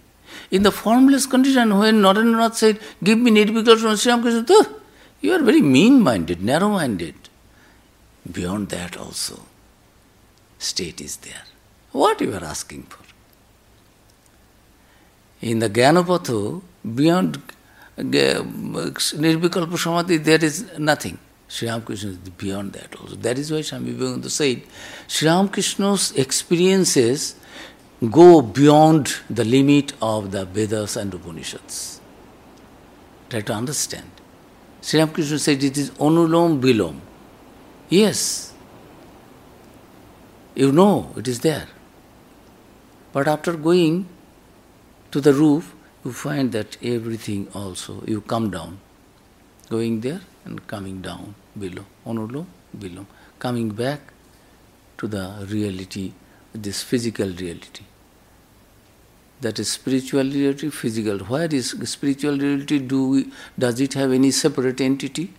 [0.51, 4.75] in the formless condition when Narendranath said, Give me Nirvikalpa, Sri Ramakrishna said,
[5.21, 7.15] You are very mean minded, narrow minded.
[8.31, 9.39] Beyond that also,
[10.59, 11.43] state is there.
[11.91, 13.03] What you are asking for?
[15.41, 16.61] In the Gyanapatho,
[16.95, 17.37] beyond
[17.97, 21.19] uh, uh, Nirvikalpa Samadhi, there is nothing.
[21.47, 23.15] Sri Ramakrishna is beyond that also.
[23.15, 24.63] That is why Swami Vivekananda said,
[25.07, 27.35] Sri Ramakrishna's experiences
[28.11, 32.01] go beyond the limit of the Vedas and Upanishads.
[33.29, 34.09] Try to understand.
[34.81, 36.99] Sri Ramakrishna said it is onulom bilom.
[37.89, 38.53] Yes,
[40.55, 41.67] you know it is there.
[43.11, 44.07] But after going
[45.11, 48.79] to the roof, you find that everything also, you come down.
[49.69, 52.45] Going there and coming down below, onulom,
[52.77, 53.05] below,
[53.39, 53.99] coming back
[54.97, 56.13] to the reality,
[56.53, 57.83] this physical reality.
[59.41, 61.19] That is spiritual reality, physical.
[61.19, 62.79] Where is spiritual reality?
[62.79, 65.33] Do we, does it have any separate entity?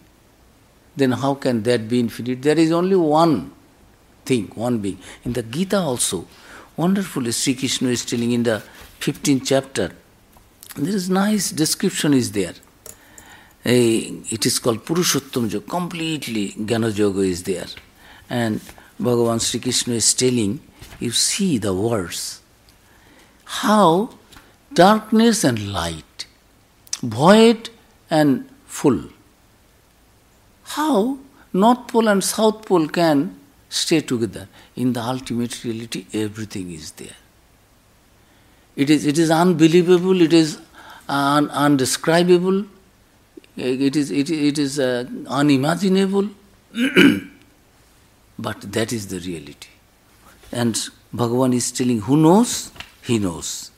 [0.97, 2.43] Then how can that be infinite?
[2.43, 3.53] There is only one
[4.25, 4.99] thing, one being.
[5.25, 6.27] In the Gita also,
[6.77, 8.62] wonderfully Sri Krishna is telling in the
[9.01, 9.93] 15th chapter,
[10.77, 12.55] there is nice description is there
[13.64, 17.66] it is called Purushottam Yoga, completely Jnana Yoga is there.
[18.29, 18.61] And
[19.00, 20.61] Bhagavan Sri Krishna is telling,
[21.00, 22.42] you see the words,
[23.44, 24.11] how
[24.72, 26.27] darkness and light,
[27.03, 27.70] void
[28.11, 29.05] and full,
[30.64, 31.18] how
[31.53, 34.48] North Pole and South Pole can stay together.
[34.77, 37.16] In the ultimate reality, everything is there.
[38.77, 40.59] It is, it is unbelievable, it is
[41.09, 42.66] un, undescribable,
[43.57, 46.29] it is, it, it is uh, unimaginable,
[48.38, 49.69] but that is the reality.
[50.51, 50.75] And
[51.14, 52.73] Bhagavan is telling, who knows?
[53.03, 53.71] He knows.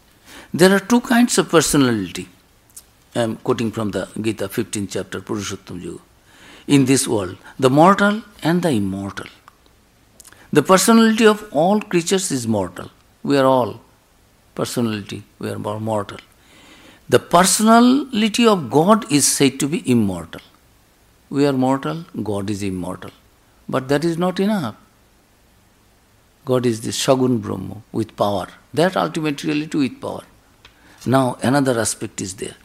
[0.55, 2.29] There are two kinds of personality.
[3.15, 6.01] I am quoting from the Gita 15th chapter, Purushottam.
[6.67, 9.27] In this world, the mortal and the immortal.
[10.53, 12.91] The personality of all creatures is mortal.
[13.23, 13.81] We are all
[14.55, 16.19] personality, we are mortal.
[17.09, 20.41] The personality of God is said to be immortal.
[21.31, 23.13] We are mortal, God is immortal.
[23.69, 24.75] But that is not enough.
[26.45, 28.49] God is the Shagun Brahma with power.
[28.75, 30.23] That ultimate reality with power.
[31.05, 32.57] Now, another aspect is there.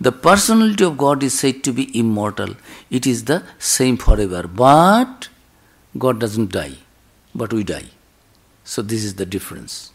[0.00, 2.54] The personality of God is said to be immortal.
[2.88, 4.46] It is the same forever.
[4.46, 5.28] But
[5.98, 6.76] God doesn't die,
[7.34, 7.86] but we die.
[8.62, 9.92] So, this is the difference.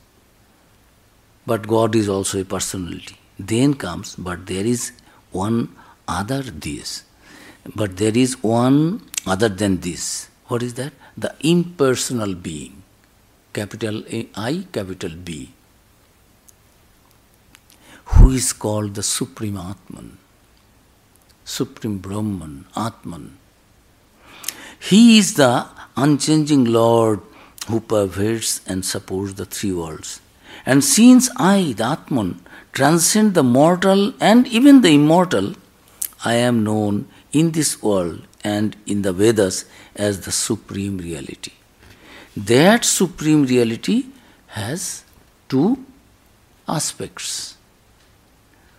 [1.46, 4.92] But God is also a personality then comes, but there is
[5.32, 5.76] one
[6.08, 7.04] other this.
[7.76, 10.30] But there is one other than this.
[10.48, 10.94] What is that?
[11.18, 12.84] The impersonal being.
[13.54, 14.04] Capital
[14.36, 15.52] I, capital B.
[18.06, 20.18] Who is called the Supreme Atman,
[21.46, 23.38] Supreme Brahman, Atman.
[24.80, 27.22] He is the unchanging Lord
[27.68, 30.20] who pervades and supports the three worlds.
[30.66, 32.42] And since I, the Atman,
[32.72, 35.56] transcend the mortal and even the immortal,
[36.24, 39.66] I am known in this world and in the Vedas
[39.96, 41.54] as the supreme reality.
[42.36, 44.06] That supreme reality
[44.48, 45.04] has
[45.50, 45.84] two
[46.68, 47.58] aspects.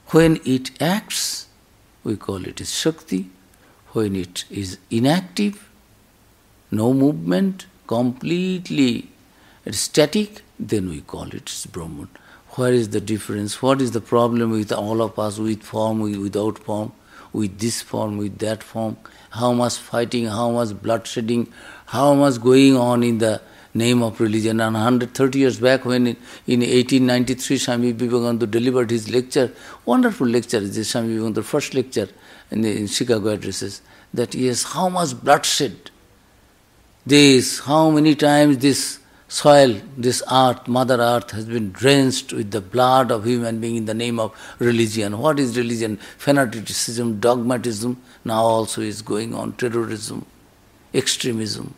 [0.09, 1.47] When it acts,
[2.05, 3.31] we call it Shakti.
[3.93, 5.69] When it is inactive,
[6.71, 9.11] no movement, completely
[9.71, 12.09] static, then we call it Brahman.
[12.57, 13.63] Where is the difference?
[13.63, 16.93] What is the problem with all of us, with form, without form,
[17.33, 18.97] with this form, with that form?
[19.31, 21.49] How much fighting, how much bloodshedding,
[21.87, 23.41] how much going on in the
[23.75, 24.61] name of religion.
[24.61, 29.53] And 130 years back, when in, in 1893 Swami Vivekananda delivered his lecture,
[29.85, 32.09] wonderful lecture, this Swami Vivekananda first lecture
[32.51, 33.83] in, the, in Chicago addresses,
[34.13, 35.91] that yes, how much bloodshed,
[37.07, 38.99] this, how many times this
[39.33, 43.87] soil, this earth, Mother Earth has been drenched with the blood of human being in
[43.87, 45.19] the name of religion.
[45.19, 45.97] What is religion?
[46.19, 50.27] Fanaticism, dogmatism, now also is going on, terrorism,
[50.93, 51.75] extremism,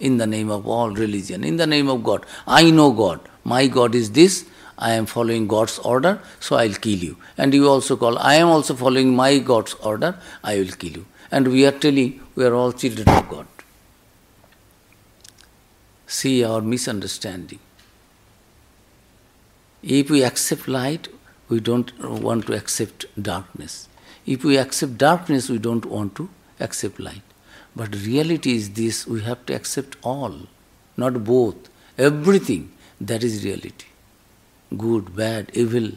[0.00, 2.26] in the name of all religion, in the name of God.
[2.46, 3.20] I know God.
[3.42, 4.44] My God is this.
[4.76, 7.16] I am following God's order, so I'll kill you.
[7.38, 11.06] And you also call, I am also following my God's order, I will kill you.
[11.30, 13.46] And we are telling, we are all children of God
[16.18, 17.58] see our misunderstanding.
[19.82, 21.08] If we accept light,
[21.48, 21.92] we don't
[22.26, 23.88] want to accept darkness.
[24.26, 26.28] If we accept darkness, we don't want to
[26.60, 27.22] accept light.
[27.74, 30.34] But reality is this we have to accept all,
[30.96, 31.70] not both.
[31.98, 33.86] Everything that is reality.
[34.76, 35.92] Good, bad, evil.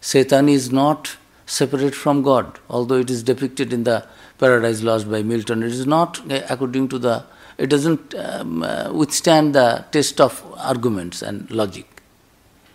[0.00, 4.06] Satan is not separate from God, although it is depicted in the
[4.38, 5.62] Paradise Lost by Milton.
[5.62, 7.24] It is not according to the
[7.58, 12.02] it doesn't um, uh, withstand the test of arguments and logic.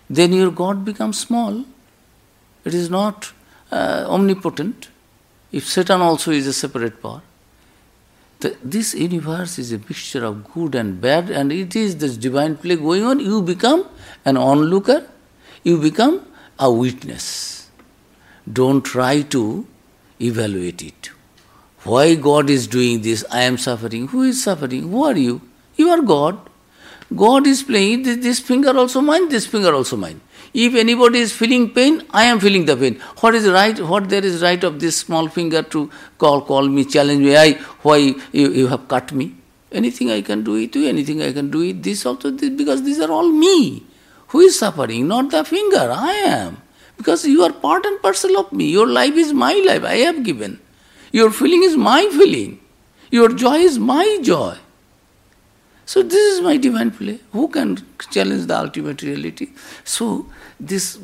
[0.09, 1.65] Then your God becomes small.
[2.65, 3.33] It is not
[3.71, 4.89] uh, omnipotent.
[5.51, 7.21] If Satan also is a separate power,
[8.39, 12.55] the, this universe is a mixture of good and bad, and it is this divine
[12.55, 13.19] play going on.
[13.19, 13.85] You become
[14.23, 15.07] an onlooker,
[15.63, 16.25] you become
[16.57, 17.69] a witness.
[18.51, 19.67] Don't try to
[20.21, 21.11] evaluate it.
[21.83, 23.23] Why God is doing this?
[23.31, 24.07] I am suffering.
[24.07, 24.89] Who is suffering?
[24.89, 25.41] Who are you?
[25.75, 26.39] You are God.
[27.15, 30.21] God is playing this, finger also mine, this finger also mine.
[30.53, 32.99] If anybody is feeling pain, I am feeling the pain.
[33.21, 33.79] What is right?
[33.79, 37.35] What there is right of this small finger to call, call me, challenge me?
[37.35, 39.35] I, why you, you have cut me?
[39.71, 41.81] Anything I can do it to anything I can do it.
[41.83, 43.83] This also this, because these are all me.
[44.29, 45.07] Who is suffering?
[45.07, 45.91] Not the finger.
[45.91, 46.57] I am.
[46.97, 48.69] Because you are part and parcel of me.
[48.69, 49.83] Your life is my life.
[49.83, 50.59] I have given.
[51.11, 52.59] Your feeling is my feeling.
[53.11, 54.57] Your joy is my joy.
[55.85, 57.19] So this is my divine play.
[57.31, 59.49] Who can challenge the ultimate reality?
[59.83, 60.27] So
[60.59, 60.99] this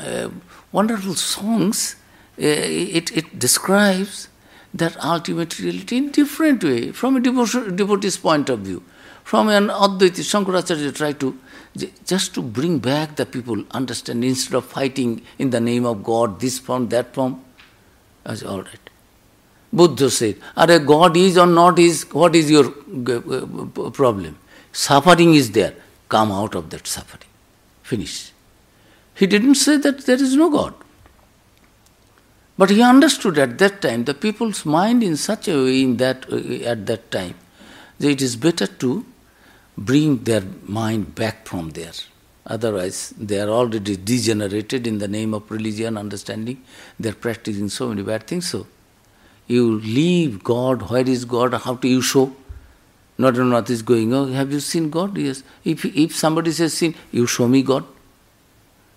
[0.00, 0.28] uh,
[0.72, 1.96] wonderful songs,
[2.38, 4.28] uh, it, it describes
[4.74, 8.82] that ultimate reality in different way, from a devotee's point of view.
[9.24, 11.38] From an Advaita, Shankaracharya tried to
[12.04, 16.40] just to bring back the people understand instead of fighting in the name of God,
[16.40, 17.42] this form, that form.
[18.24, 18.85] That's all right.
[19.76, 22.70] Buddha said, Are God is or not is, what is your
[23.90, 24.38] problem?
[24.72, 25.74] Suffering is there.
[26.08, 27.28] Come out of that suffering.
[27.82, 28.32] Finish.
[29.14, 30.74] He didn't say that there is no God.
[32.58, 36.24] But he understood at that time the people's mind in such a way in that
[36.32, 37.34] uh, at that time
[37.98, 39.04] that it is better to
[39.76, 41.92] bring their mind back from there.
[42.46, 46.62] Otherwise, they are already degenerated in the name of religion, understanding.
[46.98, 48.48] They are practicing so many bad things.
[48.48, 48.66] So,
[49.46, 52.34] you leave God, where is God, how do you show?
[53.18, 55.16] Not and not is going, oh, have you seen God?
[55.16, 55.42] Yes.
[55.64, 57.84] If, if somebody says sin, you show me God.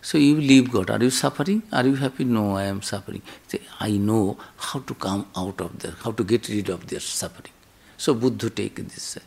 [0.02, 0.89] So you leave God.
[0.89, 1.64] Are you suffering?
[1.72, 2.24] Are you happy?
[2.24, 3.22] No, I am suffering.
[3.47, 7.00] Say, I know how to come out of there, how to get rid of their
[7.00, 7.54] suffering.
[7.97, 9.18] So Buddha take this.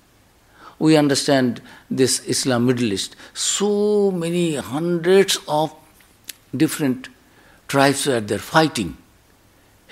[0.79, 3.17] We understand this Islam Middle East.
[3.35, 5.75] So many hundreds of
[6.55, 7.09] different
[7.69, 8.97] tribes were there fighting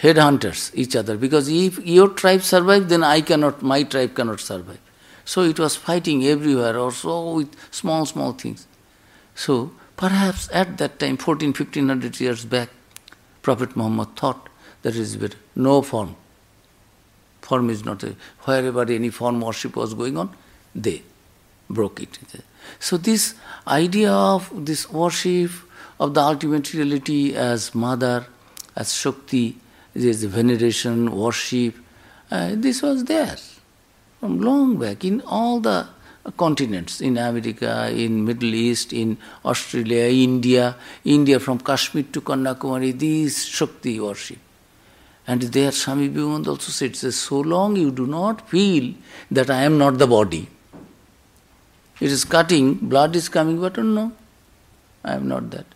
[0.02, 4.80] headhunters each other because if your tribe survives, then I cannot, my tribe cannot survive.
[5.24, 8.66] So it was fighting everywhere, also with small, small things.
[9.34, 12.70] So perhaps at that time, 14, 1500 years back,
[13.42, 14.48] Prophet Muhammad thought
[14.82, 15.36] that is better.
[15.54, 16.16] No form.
[17.42, 20.34] Form is not a, wherever any form worship was going on,
[20.74, 21.02] they
[21.68, 22.18] broke it.
[22.78, 23.34] So this
[23.66, 25.50] idea of this worship
[25.98, 28.26] of the ultimate reality as mother,
[28.74, 29.56] as Shakti,
[29.94, 31.74] there's veneration, worship.
[32.30, 33.36] Uh, this was there
[34.20, 35.88] from long back in all the
[36.36, 43.44] continents, in America, in Middle East, in Australia, India, India from Kashmir to Kanyakumari, this
[43.46, 44.38] Shakti worship.
[45.26, 48.94] And there Swami Vivekananda also said, says, so long you do not feel
[49.30, 50.48] that I am not the body.
[52.00, 54.12] It is cutting, blood is coming, but no,
[55.04, 55.66] I am not that.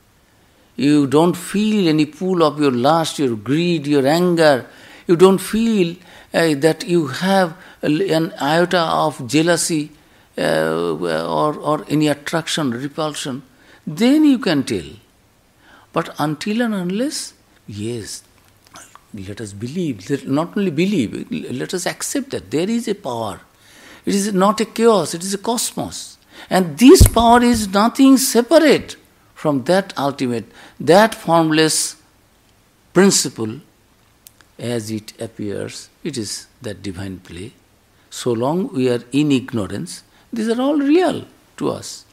[0.76, 4.66] You don't feel any pull of your lust, your greed, your anger.
[5.06, 5.96] You don't feel
[6.32, 9.90] uh, that you have an iota of jealousy
[10.36, 13.42] uh, or, or any attraction, repulsion.
[13.86, 14.90] Then you can tell.
[15.92, 17.34] But until and unless,
[17.68, 18.24] yes,
[19.14, 23.40] let us believe, not only believe, let us accept that there is a power.
[24.04, 26.18] It is not a chaos, it is a cosmos.
[26.50, 28.96] And this power is nothing separate
[29.44, 30.46] from that ultimate,
[30.80, 31.96] that formless
[32.94, 33.60] principle
[34.58, 37.52] as it appears, it is that divine play.
[38.08, 41.26] So long we are in ignorance, these are all real
[41.58, 42.06] to us.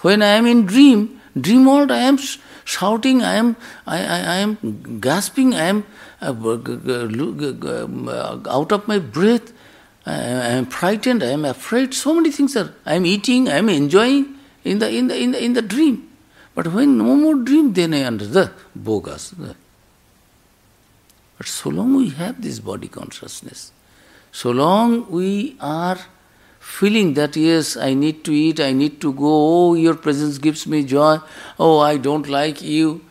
[0.00, 2.18] When I am in dream, dream world, I am
[2.64, 5.84] shouting, I am, I, I, I am gasping, I am
[6.22, 6.32] uh,
[8.48, 9.52] out of my breath,
[10.06, 10.14] I
[10.56, 11.92] am frightened, I am afraid.
[11.92, 12.72] So many things are.
[12.86, 16.07] I am eating, I am enjoying in the in the in the, in the dream.
[16.58, 19.32] But when no more dream, then I understand the bogus.
[21.38, 23.70] But so long we have this body consciousness,
[24.32, 25.98] so long we are
[26.58, 30.66] feeling that yes, I need to eat, I need to go, oh, your presence gives
[30.66, 31.18] me joy,
[31.60, 33.02] oh, I don't like you.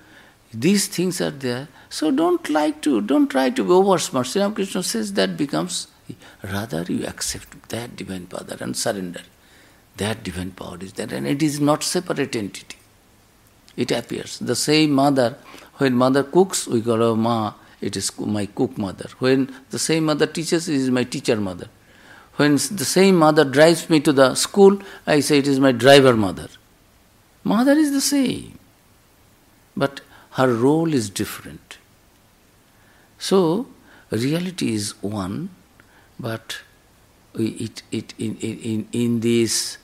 [0.53, 1.69] These things are there.
[1.89, 4.27] So don't like to, don't try to be over smart.
[4.27, 5.87] Sri Ramakrishna says that becomes,
[6.43, 9.21] rather you accept that divine power and surrender.
[9.95, 12.76] That divine power is there and it is not separate entity.
[13.77, 14.39] It appears.
[14.39, 15.37] The same mother,
[15.75, 19.07] when mother cooks, we call her ma, it is my cook mother.
[19.19, 21.69] When the same mother teaches, it is my teacher mother.
[22.37, 26.15] When the same mother drives me to the school, I say it is my driver
[26.15, 26.49] mother.
[27.43, 28.59] Mother is the same,
[29.75, 30.01] but
[30.31, 31.77] her role is different.
[33.17, 33.67] So,
[34.11, 35.49] reality is one,
[36.19, 36.59] but
[37.35, 39.77] it, it, in, in, in this,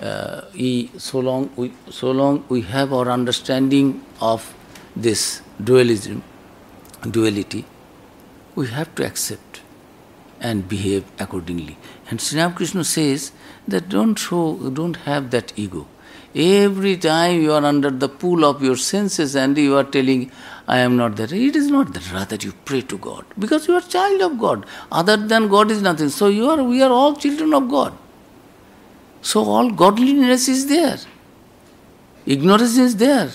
[0.00, 4.54] uh, we, so, long we, so long we have our understanding of
[4.94, 6.22] this dualism,
[7.10, 7.64] duality,
[8.54, 9.62] we have to accept
[10.40, 11.76] and behave accordingly.
[12.10, 13.32] And Sri Ramakrishna says
[13.66, 15.86] that don't show, don't have that ego.
[16.34, 20.30] Every time you are under the pull of your senses and you are telling,
[20.68, 21.32] I am not that.
[21.32, 22.12] It is not that.
[22.12, 24.66] Rather, you pray to God because you are child of God.
[24.92, 26.10] Other than God is nothing.
[26.10, 26.62] So you are.
[26.62, 27.96] We are all children of God.
[29.28, 30.96] So all godliness is there.
[32.24, 33.30] Ignorance is there,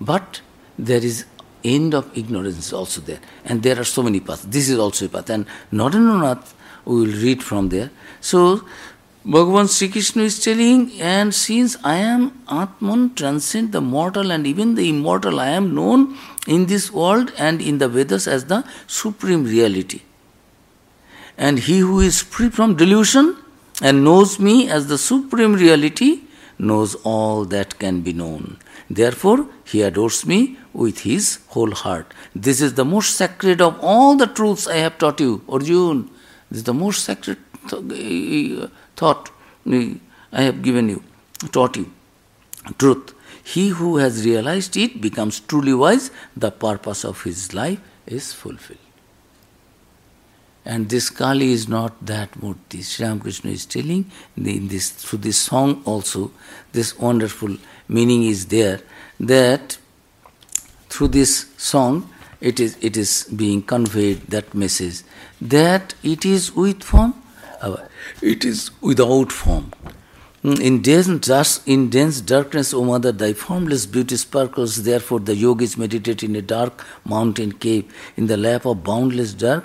[0.00, 0.40] but
[0.76, 1.26] there is
[1.62, 3.20] end of ignorance also there.
[3.44, 4.42] And there are so many paths.
[4.42, 5.30] This is also a path.
[5.30, 6.54] And Narendranath,
[6.84, 7.92] we will read from there.
[8.20, 8.64] So,
[9.24, 14.74] Bhagavan Sri Krishna is telling, and since I am Atman, transcend the mortal and even
[14.74, 19.44] the immortal, I am known in this world and in the Vedas as the supreme
[19.44, 20.02] reality.
[21.38, 23.36] And he who is free from delusion
[23.82, 26.20] and knows me as the supreme reality
[26.58, 28.58] knows all that can be known.
[28.88, 32.14] Therefore, he adores me with his whole heart.
[32.34, 36.08] This is the most sacred of all the truths I have taught you, Arjun.
[36.50, 37.38] This is the most sacred
[37.72, 39.30] eh, thought
[39.70, 39.94] eh,
[40.32, 41.02] I have given you,
[41.52, 41.90] taught you.
[42.78, 43.14] Truth.
[43.44, 48.85] He who has realized it becomes truly wise, the purpose of his life is fulfilled.
[50.66, 52.82] And this Kali is not that Murti.
[52.82, 56.32] Sri Ramakrishna is telling in this through this song also,
[56.72, 57.56] this wonderful
[57.88, 58.80] meaning is there
[59.20, 59.78] that
[60.88, 62.10] through this song
[62.40, 65.02] it is it is being conveyed that message
[65.40, 67.14] that it is with form,
[67.60, 67.76] uh,
[68.20, 69.72] it is without form.
[70.42, 74.82] Mm, in dense, in dense darkness, O Mother, thy formless beauty sparkles.
[74.82, 79.64] Therefore, the yogis meditate in a dark mountain cave, in the lap of boundless dark.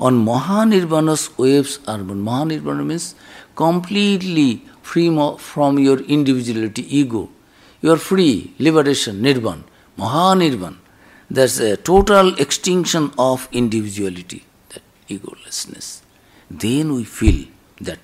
[0.00, 3.14] On Mahanirvana's waves are Mahanirvana means
[3.54, 7.28] completely free from your individuality, ego.
[7.82, 9.64] You are free, liberation, nirvan,
[9.98, 10.78] Mahanirvan.
[11.30, 16.00] There's a total extinction of individuality, that egolessness.
[16.50, 17.48] Then we feel
[17.82, 17.98] that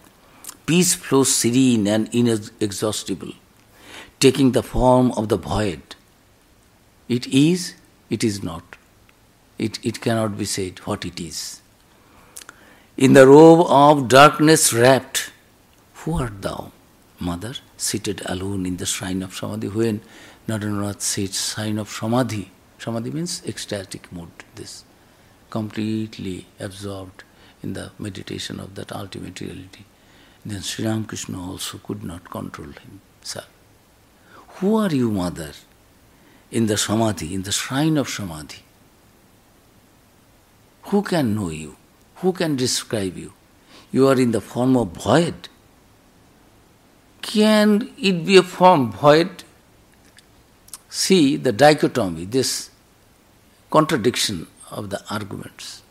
[0.66, 3.32] peace flows serene and inexhaustible,
[4.20, 5.96] taking the form of the void.
[7.08, 7.74] It is,
[8.10, 8.76] it is not.
[9.58, 11.62] It, it cannot be said what it is.
[12.96, 15.30] In the robe of darkness wrapped,
[15.96, 16.72] who art thou,
[17.20, 19.68] mother, seated alone in the shrine of Samadhi?
[19.68, 20.00] When
[20.48, 24.84] Narendranath said shrine of Samadhi, Samadhi means ecstatic mood, this
[25.50, 27.22] completely absorbed
[27.62, 29.84] in the meditation of that ultimate reality.
[30.46, 33.50] Then Sri Ramakrishna also could not control himself.
[34.56, 35.52] Who are you, mother,
[36.50, 38.62] in the Samadhi, in the shrine of Samadhi?
[40.84, 41.76] Who can know you?
[42.16, 43.32] Who can describe you?
[43.92, 45.48] You are in the form of void.
[47.22, 49.44] Can it be a form void?
[50.88, 52.70] See the dichotomy, this
[53.70, 55.82] contradiction of the arguments.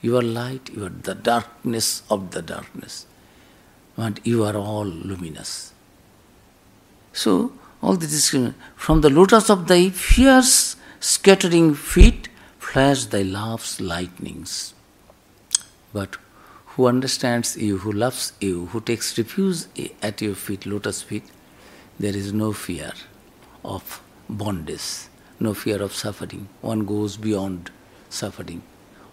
[0.00, 3.06] You are light, you are the darkness of the darkness,
[3.96, 5.72] but you are all luminous.
[7.12, 7.52] So,
[7.82, 14.74] all this is from the lotus of thy fierce scattering feet flash thy love's lightnings.
[15.92, 16.16] But
[16.66, 19.64] who understands you, who loves you, who takes refuge
[20.02, 21.24] at your feet, lotus feet,
[21.98, 22.92] there is no fear
[23.64, 26.48] of bondage, no fear of suffering.
[26.60, 27.70] One goes beyond
[28.08, 28.62] suffering,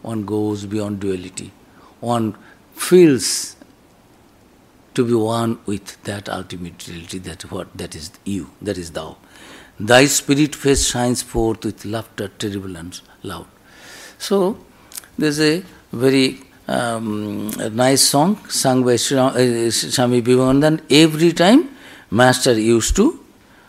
[0.02, 1.52] one goes beyond duality,
[2.00, 2.36] one
[2.74, 3.56] feels
[4.94, 9.18] to be one with that ultimate reality, that what that is you, that is thou.
[9.80, 13.48] Thy spirit face shines forth with laughter terrible and loud.
[14.18, 14.58] So
[15.18, 20.80] there's a very um, nice song sung by uh, Swami Vivekananda.
[20.89, 21.70] Every time
[22.11, 23.24] Master used to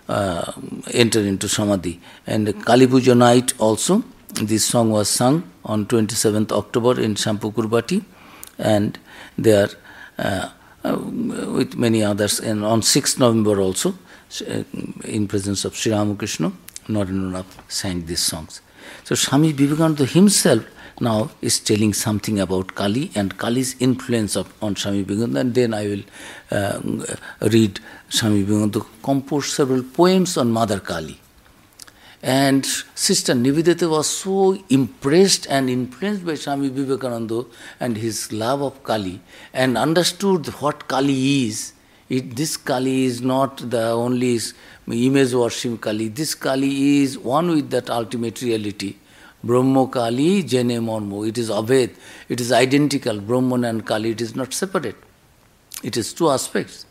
[0.09, 0.53] uh,
[0.93, 2.01] enter into Samadhi.
[2.27, 4.03] And Kali Puja night also,
[4.35, 8.05] this song was sung on 27th October in Shampukurbati.
[8.59, 8.99] And
[9.37, 9.69] there,
[10.19, 10.51] uh,
[10.85, 13.95] uh, with many others, and on 6th November also,
[14.49, 14.65] uh,
[15.05, 16.53] in presence of Sri Ramakrishna,
[16.89, 18.61] Narendranath sang these songs.
[19.05, 20.65] So Swami Vivekananda himself
[21.01, 25.75] now is telling something about Kali and Kali's influence of, on Swami Vivekananda, and then
[25.75, 26.03] I will
[26.51, 26.81] uh,
[27.43, 31.19] read Swami Vivekananda composed several poems on Mother Kali.
[32.21, 37.45] And Sister Nivedita was so impressed and influenced by Swami Vivekananda
[37.79, 39.21] and his love of Kali
[39.53, 41.75] and understood what Kali is.
[42.09, 44.41] It, this Kali is not the only
[44.89, 46.09] image worship Kali.
[46.09, 48.97] This Kali is one with that ultimate reality.
[49.43, 51.27] Brahma Kali, Jene Mormo.
[51.29, 51.95] It is Abhed.
[52.29, 53.21] It is identical.
[53.21, 54.97] Brahman and Kali, it is not separate.
[55.83, 56.87] It is two aspects.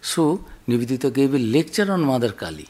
[0.00, 2.68] So, Nivedita gave a lecture on Mother Kali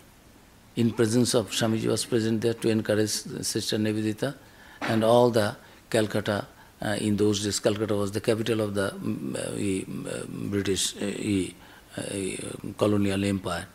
[0.77, 4.35] in presence of Swamiji was present there to encourage Sister Nivedita
[4.83, 5.57] and all the
[5.89, 6.47] Calcutta
[6.83, 7.59] uh, in those days.
[7.59, 11.51] Calcutta was the capital of the uh, uh, British uh,
[11.99, 13.67] uh, colonial empire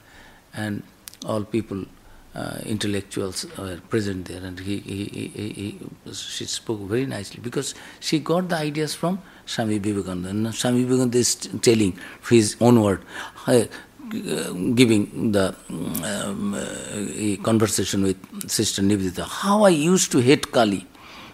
[0.53, 0.83] and
[1.25, 1.85] all people
[2.33, 7.75] uh, intellectuals were present there, and he, he, he, he, she spoke very nicely because
[7.99, 10.29] she got the ideas from Swami Vivekananda.
[10.29, 13.03] And Swami Vivekananda is telling his own word,
[13.47, 13.65] uh,
[14.75, 20.87] giving the um, uh, conversation with Sister Nivedita, how I used to hate Kali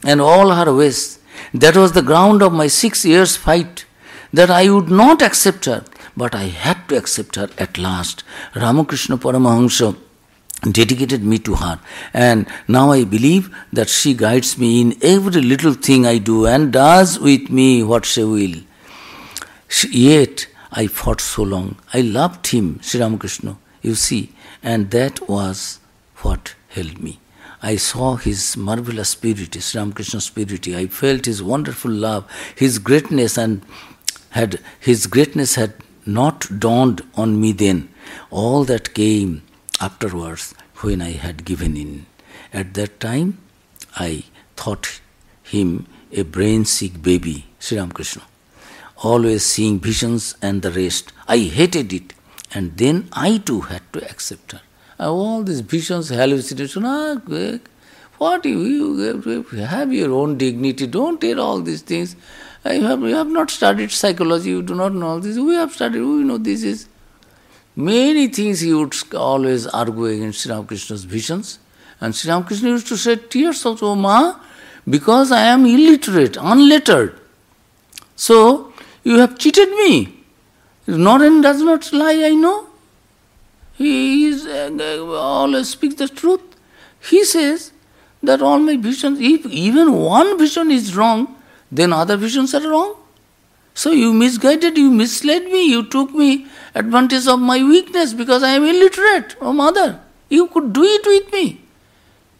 [0.03, 1.19] and all her ways.
[1.53, 3.85] That was the ground of my six years' fight,
[4.33, 5.85] that I would not accept her,
[6.15, 8.23] but I had to accept her at last.
[8.55, 9.95] Ramakrishna Paramahamsa
[10.61, 11.79] dedicated me to her.
[12.13, 16.73] And now I believe that she guides me in every little thing I do and
[16.73, 18.61] does with me what she will.
[19.67, 21.77] She, yet I fought so long.
[21.93, 24.33] I loved him, Sri Ramakrishna, you see,
[24.63, 25.79] and that was
[26.17, 27.19] what held me.
[27.61, 30.75] I saw his marvelous purity, Sri Ramakrishna's purity.
[30.75, 33.61] I felt his wonderful love, his greatness, and
[34.31, 35.73] had his greatness had
[36.05, 37.89] not dawned on me then.
[38.29, 39.41] All that came
[39.79, 42.05] afterwards when I had given in.
[42.53, 43.37] At that time,
[43.95, 44.23] I
[44.55, 45.01] thought
[45.43, 48.23] him a brain sick baby, Sri Ramakrishna,
[49.03, 51.11] always seeing visions and the rest.
[51.27, 52.13] I hated it,
[52.53, 54.61] and then I too had to accept her.
[54.99, 57.17] All these visions, hallucinations, ah,
[58.17, 62.15] what you, you have your own dignity, don't tell all these things.
[62.63, 65.37] Have, you have not studied psychology, you do not know all this.
[65.37, 66.87] We have studied, we know this is
[67.77, 71.59] Many things he would always argue against Sri Ramakrishna's visions.
[72.01, 74.39] And Sri Ramakrishna used to shed tears also, Ma,
[74.89, 77.19] because I am illiterate, unlettered.
[78.15, 78.73] So,
[79.03, 80.23] you have cheated me.
[80.87, 82.67] Naren does not lie, I know.
[83.73, 86.41] He is, uh, always speaks the truth.
[86.99, 87.73] He says
[88.23, 91.35] that all my visions, if even one vision is wrong,
[91.71, 92.95] then other visions are wrong.
[93.81, 98.53] So you misguided, you misled me, you took me advantage of my weakness because I
[98.53, 99.99] am illiterate, oh mother.
[100.29, 101.61] You could do it with me.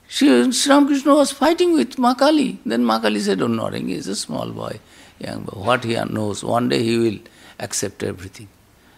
[0.07, 2.57] Sri, Ramakrishna was fighting with Makali.
[2.65, 4.79] Then Makali said, Oh, Naren, is a small boy,
[5.19, 5.59] young boy.
[5.61, 7.19] What he knows, one day he will
[7.59, 8.47] accept everything.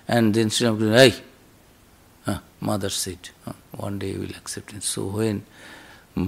[0.07, 1.15] And then Sri Ramakrishna, hey,
[2.25, 4.83] huh, mother said, huh, one day he will accept it.
[4.83, 5.43] So when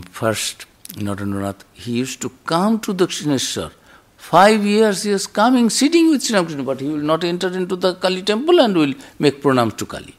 [0.10, 3.72] first Narendranath, he used to come to Dakshineshwar
[4.22, 7.76] Five years he is coming, sitting with Sri Ramakrishna, but he will not enter into
[7.76, 10.16] the Kali temple and will make pranams to Kali.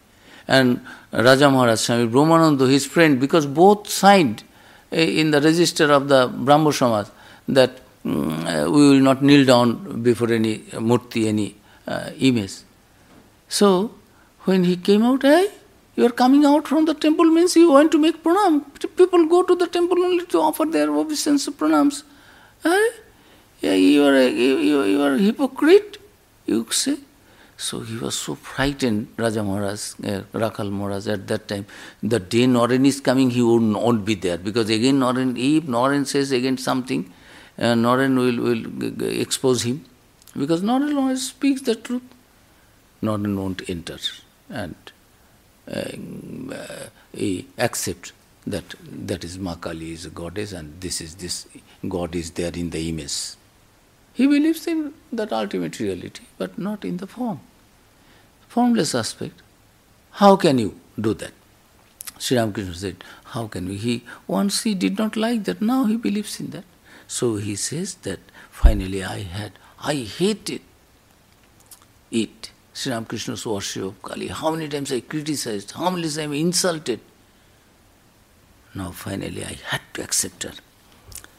[0.49, 0.81] And
[1.13, 4.43] Raja Maharaj, Swami Brahmananda, his friend, because both signed
[4.91, 7.07] eh, in the register of the Brahmo Samaj
[7.49, 10.59] that um, we will not kneel down before any
[10.91, 11.55] murti, any
[11.87, 12.55] uh, image.
[13.49, 13.95] So,
[14.41, 15.49] when he came out, hey,
[15.95, 18.65] you are coming out from the temple means you want to make pranam.
[18.97, 22.03] People go to the temple only to offer their obeisance pranams.
[22.65, 22.89] Hey?
[23.63, 25.99] Yeah, you are a, you, you are a hypocrite,
[26.47, 26.97] you say.
[27.57, 31.67] So he was so frightened, Raja Maharaj, uh, Rakhal Maharaj at that time.
[32.03, 34.37] The day Naren is coming, he would not be there.
[34.37, 37.13] Because again, Naren, if Naren says again something,
[37.57, 39.85] uh, Naren will, will expose him.
[40.37, 42.03] Because Narayana speaks the truth.
[43.01, 43.99] Narayana won't enter
[44.49, 44.75] and
[45.69, 45.93] uh,
[46.53, 48.13] uh, accept
[48.47, 51.47] that that is Makali is a goddess and this is this
[51.89, 53.37] God is there in the image.
[54.15, 57.41] He believes in that ultimate reality, but not in the form.
[58.49, 59.41] Formless aspect.
[60.13, 61.33] How can you do that?
[62.19, 63.77] Sri Ramakrishna said, How can we?
[63.77, 66.65] He once he did not like that, now he believes in that.
[67.07, 70.61] So he says that finally I had I hated
[72.11, 72.51] it.
[72.75, 74.29] Sri Ramakrishna's worship of Kali.
[74.29, 77.01] How many times I criticized, how many times I insulted.
[78.75, 80.53] Now finally I had to accept her.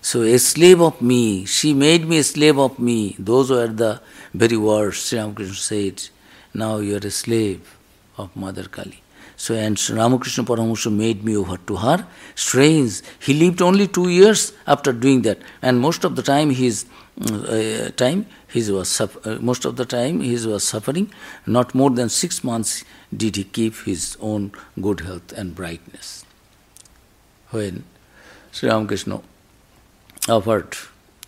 [0.03, 3.15] So a slave of me, she made me a slave of me.
[3.17, 4.01] Those were the
[4.33, 6.09] very words Sri Ramakrishna said.
[6.53, 7.77] Now you are a slave
[8.17, 9.01] of Mother Kali.
[9.37, 12.05] So and Sri Ramakrishna Paramahansa made me over to her.
[12.35, 16.85] Strange, he lived only two years after doing that, and most of the time his
[17.21, 19.07] uh, time he was uh,
[19.39, 21.13] most of the time he was suffering.
[21.45, 22.83] Not more than six months
[23.15, 24.51] did he keep his own
[24.81, 26.25] good health and brightness.
[27.51, 27.85] When
[28.51, 29.21] Sri Ramakrishna
[30.29, 30.75] offered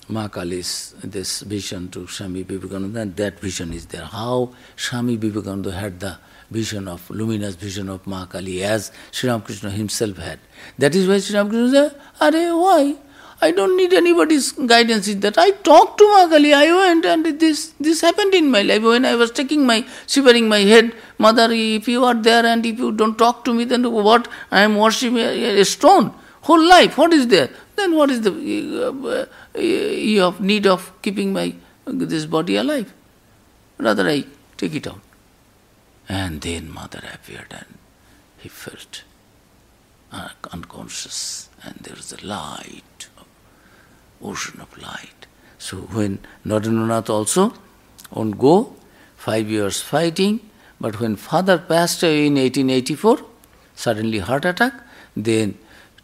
[0.09, 4.05] Mahakali's this vision to Swami Vivekananda, and that vision is there.
[4.05, 6.17] How Swami Vivekananda had the
[6.51, 10.39] vision of, luminous vision of Mahakali as Sri Ramakrishna himself had.
[10.77, 12.95] That is why Sri Ramakrishna said, Are why?
[13.41, 15.37] I don't need anybody's guidance in that.
[15.37, 18.81] I talked to Mahakali, I went and this this happened in my life.
[18.83, 22.79] When I was taking my shivering my head, Mother, if you are there and if
[22.79, 24.29] you don't talk to me, then what?
[24.51, 26.13] I am worshipping a, stone.
[26.41, 27.49] Whole life, what is there?
[27.75, 28.31] Then what is the
[28.83, 31.53] uh, uh, need of keeping my
[31.85, 32.93] this body alive?
[33.77, 34.25] Rather I
[34.57, 35.01] take it out.
[36.07, 37.77] And then mother appeared and
[38.37, 39.03] he felt
[40.11, 43.07] uh, unconscious and there was a light,
[44.21, 45.25] ocean of light.
[45.57, 47.53] So when Narendranath also
[48.11, 48.75] on go,
[49.17, 50.39] five years fighting,
[50.79, 53.19] but when father passed away in 1884,
[53.75, 54.73] suddenly heart attack,
[55.15, 55.57] then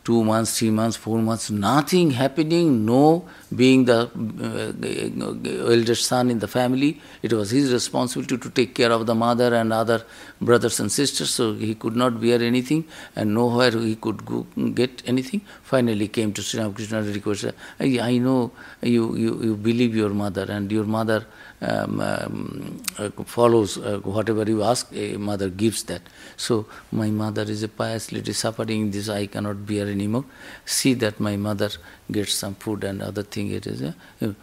[0.04, 6.39] two months, three months, four months, nothing happening, no being the uh, eldest son in
[6.39, 6.99] the family.
[7.22, 10.04] It was his responsibility to take care of the mother and other
[10.39, 12.86] brothers and sisters, so he could not bear anything
[13.16, 15.41] and nowhere he could go, get anything.
[15.62, 20.10] Finally came to Sri Ramakrishna and requested, I, I know you, you, you believe your
[20.10, 21.26] mother and your mother
[21.62, 26.01] um, um, uh, follows uh, whatever you ask, a mother gives that.
[26.36, 30.26] So my mother is a pious lady suffering this, I cannot bear anymore.
[30.66, 31.70] See that my mother
[32.12, 33.82] gets some food and other thing it is.
[33.84, 33.93] Uh,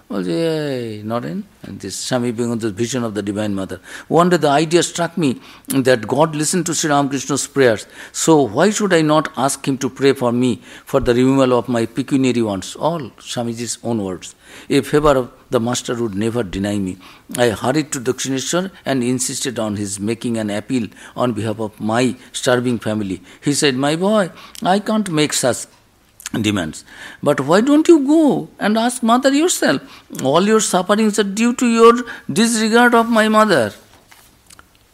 [0.08, 1.44] not in.
[1.62, 3.80] And this Swami the vision of the Divine Mother.
[4.06, 7.86] One day the idea struck me that God listened to Sri Ramakrishna's prayers.
[8.12, 11.68] So why should I not ask him to pray for me for the removal of
[11.68, 12.76] my pecuniary wants?
[12.76, 14.34] All Swamiji's own words.
[14.68, 16.98] A favor of the master would never deny me.
[17.36, 22.16] I hurried to Dakshineshwar and insisted on his making an appeal on behalf of my
[22.32, 23.22] starving family.
[23.42, 24.30] He said, My boy,
[24.62, 25.66] I can't make such
[26.32, 26.84] demands.
[27.22, 29.82] But why don't you go and ask mother yourself?
[30.22, 33.72] All your sufferings are due to your disregard of my mother.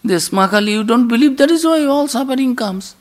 [0.05, 2.95] This Makali, you don't believe that is why all suffering comes.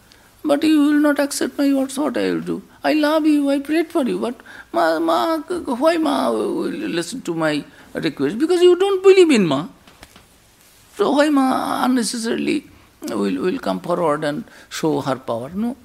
[0.45, 2.61] But you will not accept my words, what I will do.
[2.83, 4.35] I love you, I prayed for you, but
[4.73, 7.63] ma, ma, why Ma will listen to my
[7.93, 8.37] request?
[8.39, 9.67] Because you don't believe in Ma.
[10.97, 12.65] So why Ma unnecessarily
[13.03, 15.49] will, will come forward and show her power?
[15.49, 15.77] No.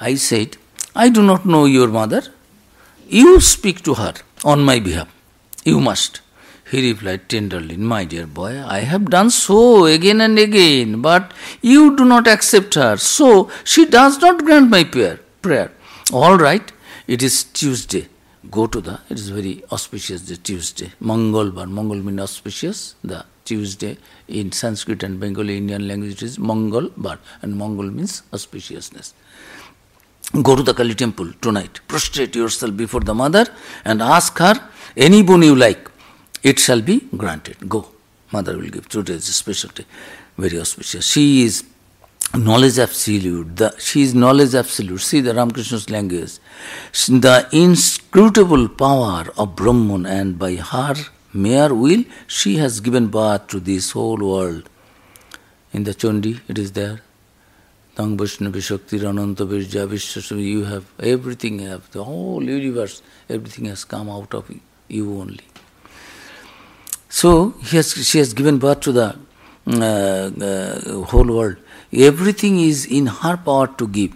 [0.00, 0.56] I said,
[0.96, 2.22] I do not know your mother.
[3.08, 5.08] You speak to her on my behalf.
[5.64, 6.20] You must.
[6.70, 11.96] He replied tenderly, My dear boy, I have done so again and again, but you
[11.96, 15.20] do not accept her, so she does not grant my prayer.
[15.42, 15.70] prayer.
[16.12, 16.72] All right,
[17.06, 18.08] it is Tuesday.
[18.50, 20.92] Go to the, it is very auspicious, the Tuesday.
[21.00, 21.66] Mongol bar.
[21.66, 22.94] Mongol means auspicious.
[23.02, 23.98] The Tuesday
[24.28, 29.12] in Sanskrit and Bengali Indian language is Mongol bar, and Mongol means auspiciousness.
[30.42, 31.80] Go to the Kali temple tonight.
[31.88, 33.46] Prostrate yourself before the mother
[33.84, 34.54] and ask her
[34.96, 35.90] any boon you like
[36.44, 37.68] it shall be granted.
[37.68, 37.88] Go.
[38.30, 38.88] Mother will give.
[38.88, 39.86] Today is a special day.
[40.36, 41.06] Very auspicious.
[41.06, 41.64] She is
[42.34, 43.56] knowledge absolute.
[43.56, 45.00] The, she is knowledge absolute.
[45.00, 46.38] See the Ramakrishna's language.
[47.08, 50.94] The inscrutable power of Brahman, and by her
[51.32, 54.68] mere will, she has given birth to this whole world.
[55.72, 57.00] In the Chandi, it is there.
[57.96, 63.84] Tang Vaishnavi Shakti Ananta Virja you have everything, you have the whole universe, everything has
[63.84, 64.50] come out of
[64.88, 65.40] you only.
[67.14, 69.16] So has, she has given birth to the
[69.68, 71.58] uh, uh, whole world.
[71.92, 74.12] Everything is in her power to give.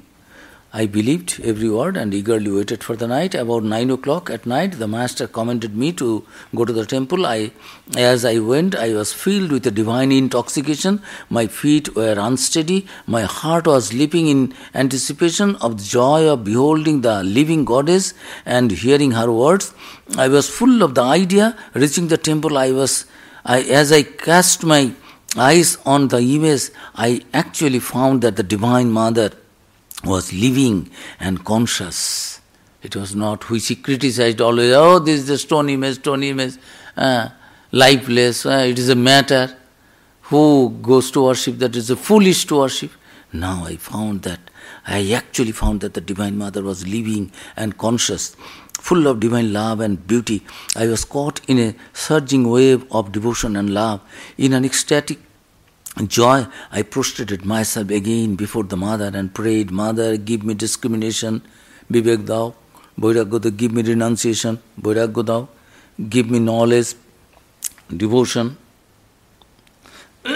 [0.70, 3.34] I believed every word and eagerly waited for the night.
[3.34, 7.24] About nine o'clock at night, the master commanded me to go to the temple.
[7.24, 7.52] I,
[7.96, 11.00] as I went, I was filled with a divine intoxication.
[11.30, 12.86] My feet were unsteady.
[13.06, 18.12] My heart was leaping in anticipation of the joy of beholding the living goddess
[18.44, 19.72] and hearing her words.
[20.18, 21.56] I was full of the idea.
[21.72, 23.06] Reaching the temple, I was,
[23.42, 24.92] I, as I cast my
[25.34, 29.32] eyes on the image, I actually found that the Divine Mother
[30.05, 32.40] was living and conscious.
[32.82, 36.55] It was not which he criticized always, oh, this is the stone image, stone image,
[36.96, 37.28] uh,
[37.72, 39.57] lifeless, uh, it is a matter.
[40.22, 42.92] Who goes to worship that is a foolish to worship?
[43.32, 44.40] Now I found that,
[44.86, 48.36] I actually found that the Divine Mother was living and conscious,
[48.72, 50.44] full of divine love and beauty.
[50.76, 54.01] I was caught in a surging wave of devotion and love,
[54.36, 55.18] in an ecstatic
[56.07, 61.42] joy, I prostrated myself again before the mother and prayed, Mother, give me discrimination,
[61.90, 62.55] Vivek thou,
[62.99, 65.49] Vairagya give me renunciation, thou,
[66.09, 66.94] give me knowledge,
[67.94, 68.57] devotion.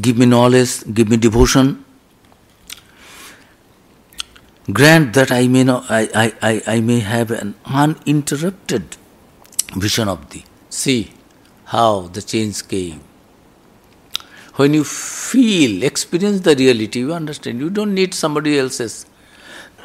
[0.00, 1.84] give me knowledge, give me devotion.
[4.70, 8.96] Grant that I may, not, I, I, I, I may have an uninterrupted
[9.76, 10.44] vision of thee.
[10.68, 11.10] See,
[11.68, 13.00] how the change came.
[14.56, 17.60] When you feel, experience the reality, you understand.
[17.60, 19.06] You don't need somebody else's.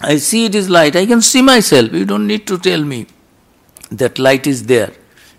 [0.00, 0.96] I see it is light.
[0.96, 1.92] I can see myself.
[1.92, 3.06] You don't need to tell me
[3.90, 4.92] that light is there.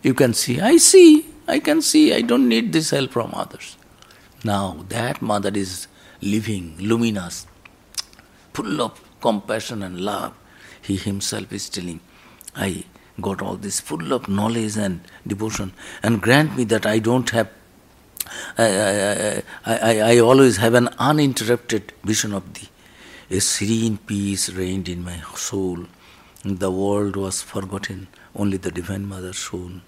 [0.04, 0.62] You can see.
[0.62, 1.26] I see.
[1.48, 2.14] I can see.
[2.14, 3.76] I don't need this help from others.
[4.44, 5.88] Now that mother is
[6.22, 7.48] living, luminous,
[8.54, 10.34] full of compassion and love.
[10.82, 12.02] He himself is telling,
[12.56, 12.84] I
[13.22, 17.50] got all this full of knowledge and devotion, and grant me that I don't have.
[18.58, 22.70] I, I, I, I always have an uninterrupted vision of thee.
[23.30, 25.86] A serene peace reigned in my soul.
[26.44, 29.82] The world was forgotten, only the Divine Mother shone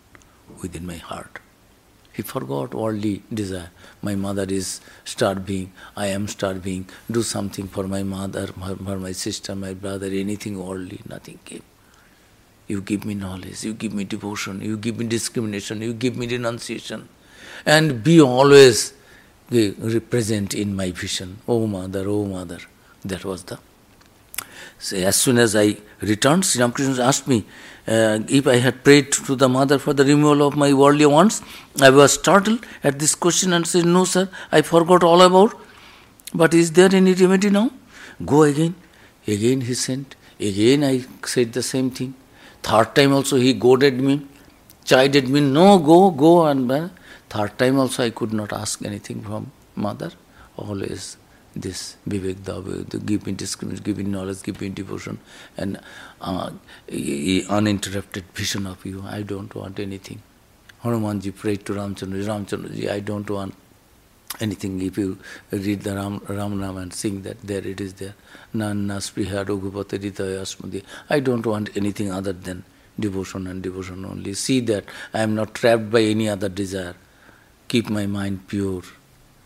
[0.62, 1.40] within my heart.
[2.14, 3.72] He forgot worldly desire.
[4.02, 9.54] My mother is starving, I am starving, do something for my mother, for my sister,
[9.54, 11.64] my brother, anything worldly, nothing came.
[12.68, 16.28] You give me knowledge, you give me devotion, you give me discrimination, you give me
[16.28, 17.08] renunciation.
[17.66, 18.94] And be always
[20.10, 21.40] present in my vision.
[21.48, 22.60] Oh mother, oh mother.
[23.04, 23.60] That was the.
[24.80, 27.46] So as soon as I returned, Sri Ramakrishna asked me
[27.88, 31.42] uh, if I had prayed to the mother for the removal of my worldly wants.
[31.82, 35.56] I was startled at this question and said, No, sir, I forgot all about.
[36.34, 37.72] But is there any remedy now?
[38.26, 38.76] Go again.
[39.28, 40.16] Again he sent.
[40.40, 42.16] Again I said the same thing.
[42.66, 44.26] Third time also he goaded me,
[44.84, 46.48] chided me, no, go, go.
[46.48, 46.90] And uh,
[47.30, 50.12] third time also I could not ask anything from mother.
[50.58, 51.18] Always
[51.56, 55.20] this Vivek Dave, give me discrimination, give me knowledge, give me devotion,
[55.58, 55.80] and
[56.22, 56.50] uh,
[57.50, 59.04] uninterrupted vision of you.
[59.08, 60.24] I don't want anything.
[60.84, 63.56] Hanumanji prayed to Ramchandra, Ramchandraji, I don't want
[64.40, 64.82] anything.
[64.82, 65.18] If you
[65.52, 68.16] read the Ram, Ram Nam and sing that, there it is there.
[68.54, 72.64] Nanna Spriha Raghupati I don't want anything other than
[73.00, 74.34] devotion and devotion only.
[74.34, 76.96] See that I am not trapped by any other desire.
[77.68, 78.84] Keep my mind pure.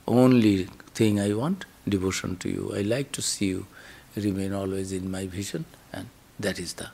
[0.08, 2.74] Only thing I want, devotion to you.
[2.76, 3.68] I like to see you
[4.16, 6.10] remain always in my vision, and
[6.40, 6.90] that is the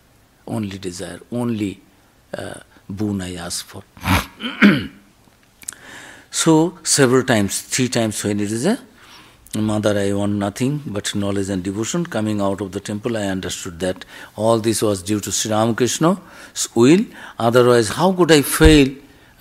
[0.47, 1.81] only desire, only
[2.37, 3.83] uh, boon I ask for.
[6.35, 8.77] so, several times, three times when it is a
[9.55, 12.05] Mother, I want nothing but knowledge and devotion.
[12.05, 14.03] Coming out of the temple, I understood that
[14.35, 16.17] all this was due to Sri Ramakrishna's
[16.75, 17.05] will.
[17.39, 18.89] Otherwise, how could I fail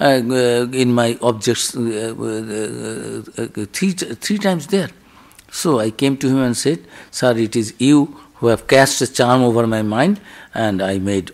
[0.01, 4.91] uh, uh, in my objects uh, uh, uh, three, three times there?
[5.51, 9.13] So I came to him and said, Sir, it is you who have cast a
[9.13, 10.21] charm over my mind
[10.55, 11.33] and I made,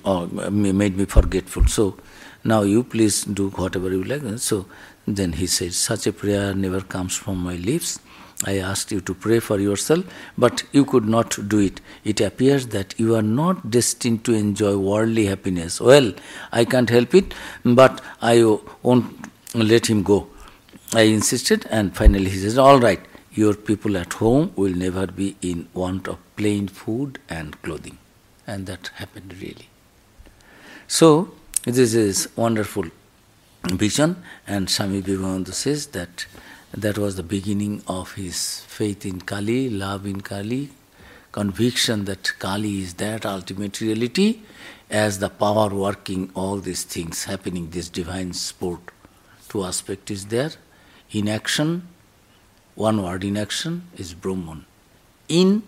[0.51, 1.67] made me forgetful.
[1.67, 1.99] So
[2.45, 4.39] now you please do whatever you like.
[4.39, 4.67] So
[5.07, 7.99] then he said, Such a prayer never comes from my lips.
[8.45, 10.05] I asked you to pray for yourself,
[10.39, 11.81] but you could not do it.
[12.05, 15.81] It appears that you are not destined to enjoy worldly happiness.
[15.81, 16.15] Well,
[16.51, 17.35] I can't help it,
[17.65, 18.43] but I
[18.83, 20.29] won't let him go.
[20.95, 23.01] I insisted, and finally he says, All right,
[23.33, 27.99] your people at home will never be in want of plain food and clothing.
[28.47, 29.69] And that happened really.
[30.89, 31.33] So,
[31.65, 32.87] this is wonderful
[33.65, 36.27] vision, and Swami Vivekananda says that
[36.73, 40.71] that was the beginning of his faith in Kali, love in Kali,
[41.33, 44.41] conviction that Kali is that ultimate reality
[44.89, 48.81] as the power working all these things happening, this divine sport.
[49.49, 50.53] Two aspect is there.
[51.13, 51.89] In action,
[52.75, 54.65] one word in action is Brahman.
[55.29, 55.63] In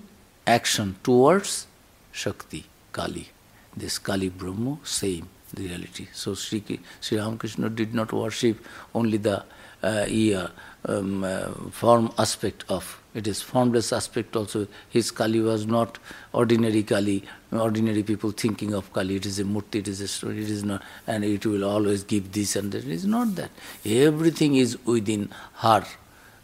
[0.46, 1.66] action towards
[2.10, 3.28] Shakti, Kali.
[3.76, 6.08] This Kali Brahma, same reality.
[6.12, 6.62] So Sri,
[7.00, 9.44] Sri Ramakrishna did not worship only the
[9.82, 10.48] uh,
[10.84, 14.66] um, uh, form aspect of it is formless aspect also.
[14.88, 15.98] His Kali was not
[16.32, 17.22] ordinary Kali,
[17.52, 19.16] ordinary people thinking of Kali.
[19.16, 22.04] It is a murti, it is a story, it is not, and it will always
[22.04, 22.84] give this and that.
[22.84, 23.50] It is not that.
[23.84, 25.84] Everything is within her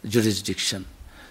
[0.05, 0.85] jurisdiction.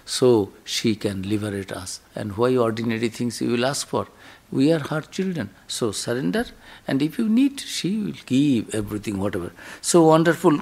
[0.05, 2.01] So she can liberate us.
[2.15, 4.07] And why ordinary things you will ask for?
[4.51, 5.49] We are her children.
[5.67, 6.45] So surrender,
[6.87, 9.51] and if you need, she will give everything, whatever.
[9.81, 10.59] So wonderful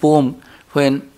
[0.00, 1.10] poem when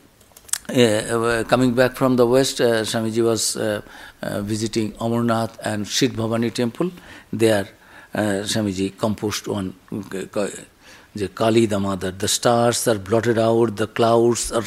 [0.69, 3.83] uh, coming back from the west, uh, Swamiji was uh,
[4.23, 6.91] uh, visiting Amarnath and Kshir Bhavani temple.
[7.33, 7.69] There,
[8.15, 12.11] uh, Swamiji composed one, the Kali the mother.
[12.11, 14.65] The stars are blotted out, the clouds are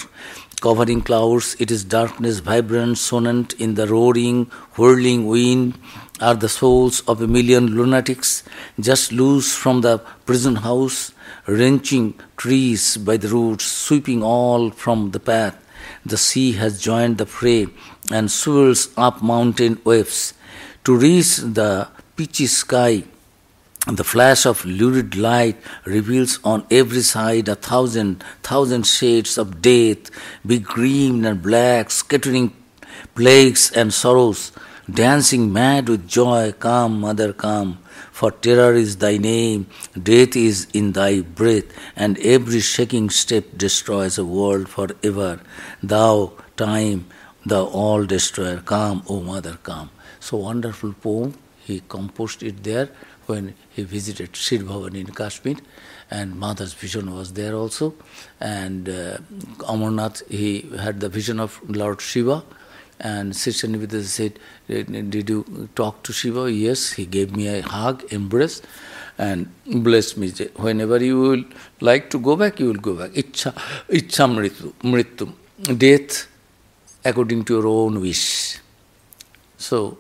[0.62, 1.56] covering clouds.
[1.60, 4.45] It is darkness, vibrant, sonant in the roaring,
[4.76, 5.78] whirling wind.
[6.20, 8.43] Are the souls of a million lunatics
[8.80, 11.11] just loose from the prison house,
[11.45, 15.55] wrenching trees by the roots, sweeping all from the path
[16.05, 17.68] the sea has joined the fray
[18.11, 20.34] and swirls up mountain waves.
[20.86, 23.03] To reach the pitchy sky,
[23.86, 30.09] the flash of lurid light reveals on every side a thousand, thousand shades of death,
[30.45, 32.53] big green and black, scattering
[33.15, 34.51] plagues and sorrows,
[34.89, 36.53] dancing mad with joy.
[36.53, 37.79] Come, mother, come.
[38.11, 39.67] For terror is thy name,
[40.01, 41.65] death is in thy breath,
[41.95, 45.39] and every shaking step destroys a world forever.
[45.83, 47.05] Thou, time,
[47.45, 49.91] thou all destroyer, come, O mother, come.
[50.19, 51.35] So wonderful poem.
[51.63, 52.89] He composed it there
[53.27, 55.57] when he visited Shri Bhavan in Kashmir,
[56.09, 57.93] and mother's vision was there also.
[58.39, 59.17] And uh,
[59.59, 62.43] Amarnath, he had the vision of Lord Shiva
[63.00, 63.68] and Sister
[64.04, 66.52] said, Did you talk to Shiva?
[66.52, 68.62] Yes, he gave me a hug, embrace,
[69.18, 70.30] and blessed me.
[70.56, 71.43] Whenever you will
[71.82, 73.12] like to go back, you will go back.
[73.12, 73.54] Icha,
[73.89, 75.34] icha mritu.
[75.78, 76.28] Death
[77.06, 78.60] according to your own wish.
[79.58, 79.98] So,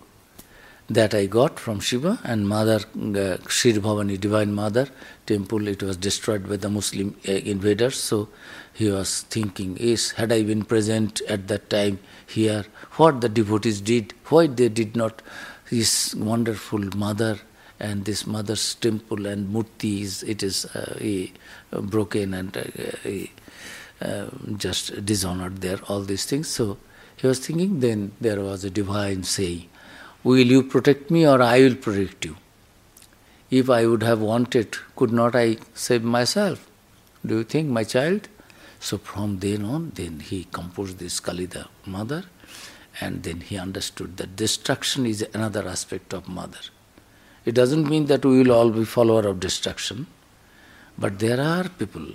[0.89, 4.87] that I got from Shiva and Mother, uh, Shri Bhavani, Divine Mother
[5.25, 7.99] temple, it was destroyed by the Muslim uh, invaders.
[7.99, 8.29] So
[8.77, 11.97] he was thinking, is had I been present at that time
[12.27, 12.65] here,
[12.97, 15.23] what the devotees did, why they did not,
[15.71, 17.39] this wonderful mother
[17.79, 21.31] and this mother's temple and murti is, it is uh, a
[21.81, 22.55] broken and
[23.03, 23.31] a,
[23.99, 26.47] uh, just dishonored there, all these things.
[26.47, 26.77] So
[27.15, 29.69] he was thinking, then there was a divine saying,
[30.23, 32.35] Will you protect me or I will protect you?
[33.49, 36.69] If I would have wanted, could not I save myself?
[37.25, 38.27] Do you think, my child?
[38.79, 42.23] So from then on, then he composed this Kali the mother,
[43.01, 46.59] and then he understood that destruction is another aspect of mother.
[47.45, 50.07] It doesn't mean that we will all be follower of destruction,
[50.97, 52.07] but there are people.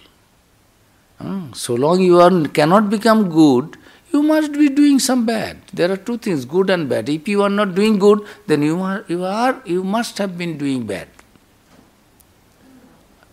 [1.19, 3.77] Hmm, so long you are, cannot become good,
[4.13, 5.59] you must be doing some bad.
[5.73, 7.09] There are two things, good and bad.
[7.09, 10.59] If you are not doing good, then you are, you are, you must have been
[10.59, 11.09] doing bad.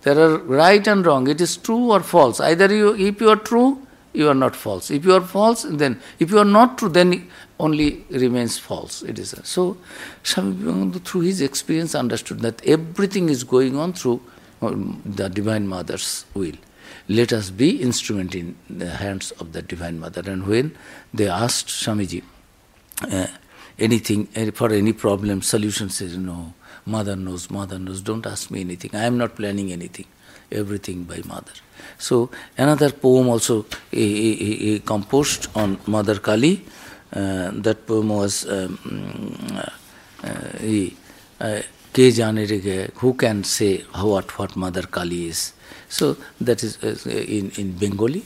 [0.01, 1.27] There are right and wrong.
[1.27, 2.39] It is true or false.
[2.39, 4.89] Either you, if you are true, you are not false.
[4.89, 7.29] If you are false, then if you are not true, then
[7.59, 9.03] only remains false.
[9.03, 9.77] It is so.
[10.23, 14.21] Swami through his experience, understood that everything is going on through
[14.61, 16.55] um, the Divine Mother's will
[17.07, 20.29] let us be instrument in the hands of the Divine Mother.
[20.29, 20.75] And when
[21.13, 22.23] they asked Swamiji
[23.01, 23.27] uh,
[23.77, 26.53] anything for any problem, solution says, no,
[26.85, 28.91] Mother knows, Mother knows, don't ask me anything.
[28.93, 30.05] I am not planning anything.
[30.51, 31.51] Everything by Mother.
[31.97, 36.63] So another poem also he, he, composed on Mother Kali.
[37.13, 38.77] Uh, that poem was um,
[40.23, 40.95] uh, he,
[41.39, 41.61] uh,
[41.95, 45.53] who can say what, what Mother Kali is?
[45.87, 48.23] So that is uh, in, in Bengali,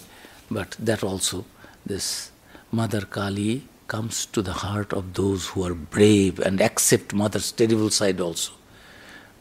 [0.51, 1.45] but that also,
[1.86, 2.32] this
[2.72, 3.64] Mother Kali
[3.94, 8.54] comes to the heart of those who are brave and accept Mother's terrible side also.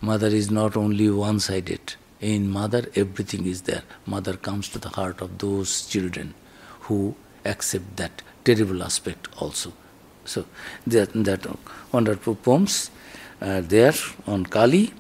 [0.03, 1.95] Mother is not only one sided.
[2.21, 3.83] In Mother, everything is there.
[4.05, 6.35] Mother comes to the heart of those children
[6.81, 7.15] who
[7.47, 9.73] accept that terrible aspect also.
[10.27, 10.45] So,
[10.87, 11.47] that, that
[11.91, 12.91] wonderful poems
[13.41, 13.95] there
[14.27, 14.93] on Kali,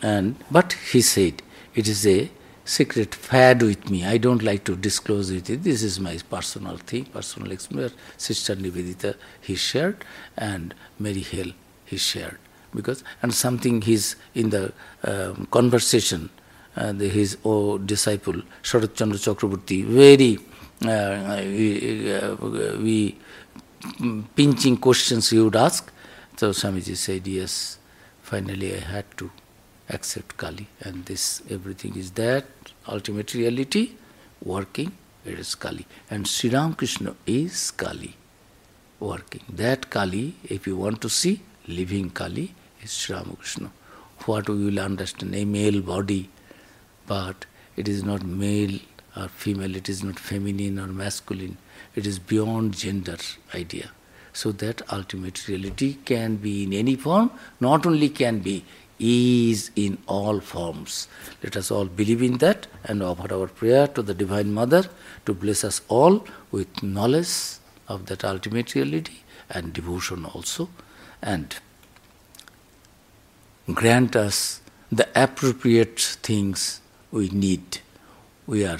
[0.00, 1.42] and but he said
[1.74, 2.30] it is a
[2.70, 4.06] secret fad with me.
[4.06, 5.64] I don't like to disclose with it.
[5.64, 7.94] This is my personal thing, personal experience.
[8.16, 10.04] Sister Nivedita he shared
[10.36, 11.52] and Mary Hale,
[11.84, 12.38] he shared
[12.72, 14.72] because and something he's in the
[15.04, 16.30] um, conversation.
[16.76, 20.38] Uh, the, his oh, disciple Sharat Chandra Chakraborty very
[20.86, 22.36] uh, we, uh,
[22.86, 23.18] we
[23.98, 25.90] mm, pinching questions he would ask.
[26.36, 27.78] So Swamiji said, yes,
[28.22, 29.30] finally I had to
[29.90, 32.44] accept Kali and this everything is that
[32.88, 33.92] ultimate reality
[34.42, 34.92] working,
[35.24, 35.86] it is Kali.
[36.10, 38.14] And Sri Ramakrishna is Kali
[38.98, 39.42] working.
[39.48, 43.70] That Kali, if you want to see, living Kali is Sri Ramakrishna.
[44.26, 46.28] What we will understand, a male body,
[47.06, 48.78] but it is not male
[49.16, 51.56] or female, it is not feminine or masculine,
[51.94, 53.16] it is beyond gender
[53.54, 53.90] idea.
[54.32, 58.64] So that ultimate reality can be in any form, not only can be,
[59.00, 61.08] is in all forms.
[61.42, 64.84] Let us all believe in that and offer our prayer to the Divine Mother
[65.26, 70.68] to bless us all with knowledge of that ultimate reality and devotion also,
[71.20, 71.56] and
[73.74, 74.60] grant us
[74.92, 76.80] the appropriate things
[77.10, 77.80] we need.
[78.46, 78.78] We are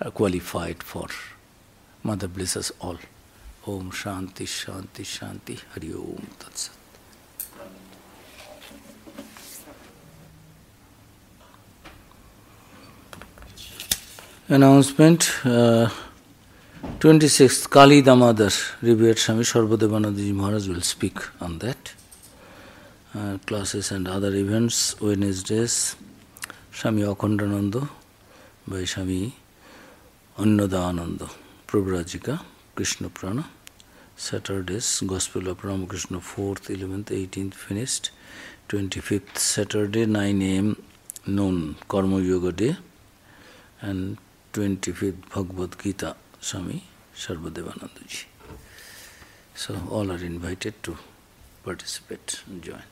[0.00, 1.08] uh, qualified for.
[2.02, 2.98] Mother bless us all.
[3.66, 6.26] Om Shanti Shanti Shanti Hari Om
[14.48, 15.22] announcement
[17.00, 18.54] twenty six Kali দামাদার
[18.86, 21.82] রিবিয়ার Swami Sarvadevanandaji Maharaj will speak on that
[23.46, 25.72] classes and other events Wednesdays
[26.78, 27.74] Swami Akhandananda
[28.68, 29.20] বা Swami
[30.36, 31.20] Annadananda
[31.68, 32.34] Pravrajika
[32.76, 33.36] Krishnaprana
[34.24, 38.02] Saturdays gospel of Ramakrishna fourth eleventh eighteenth ফিনিস্ট
[38.68, 40.66] twenty fifth Saturday nine AM
[41.36, 41.56] known
[41.88, 42.68] Karmayoga day
[43.80, 44.02] and
[44.54, 46.14] twenty fifth Bhagavad Gita
[46.48, 46.80] Swami
[47.26, 48.24] Sarvadevananda ji
[49.64, 50.92] so all are invited to
[51.64, 52.30] participate
[52.64, 52.86] join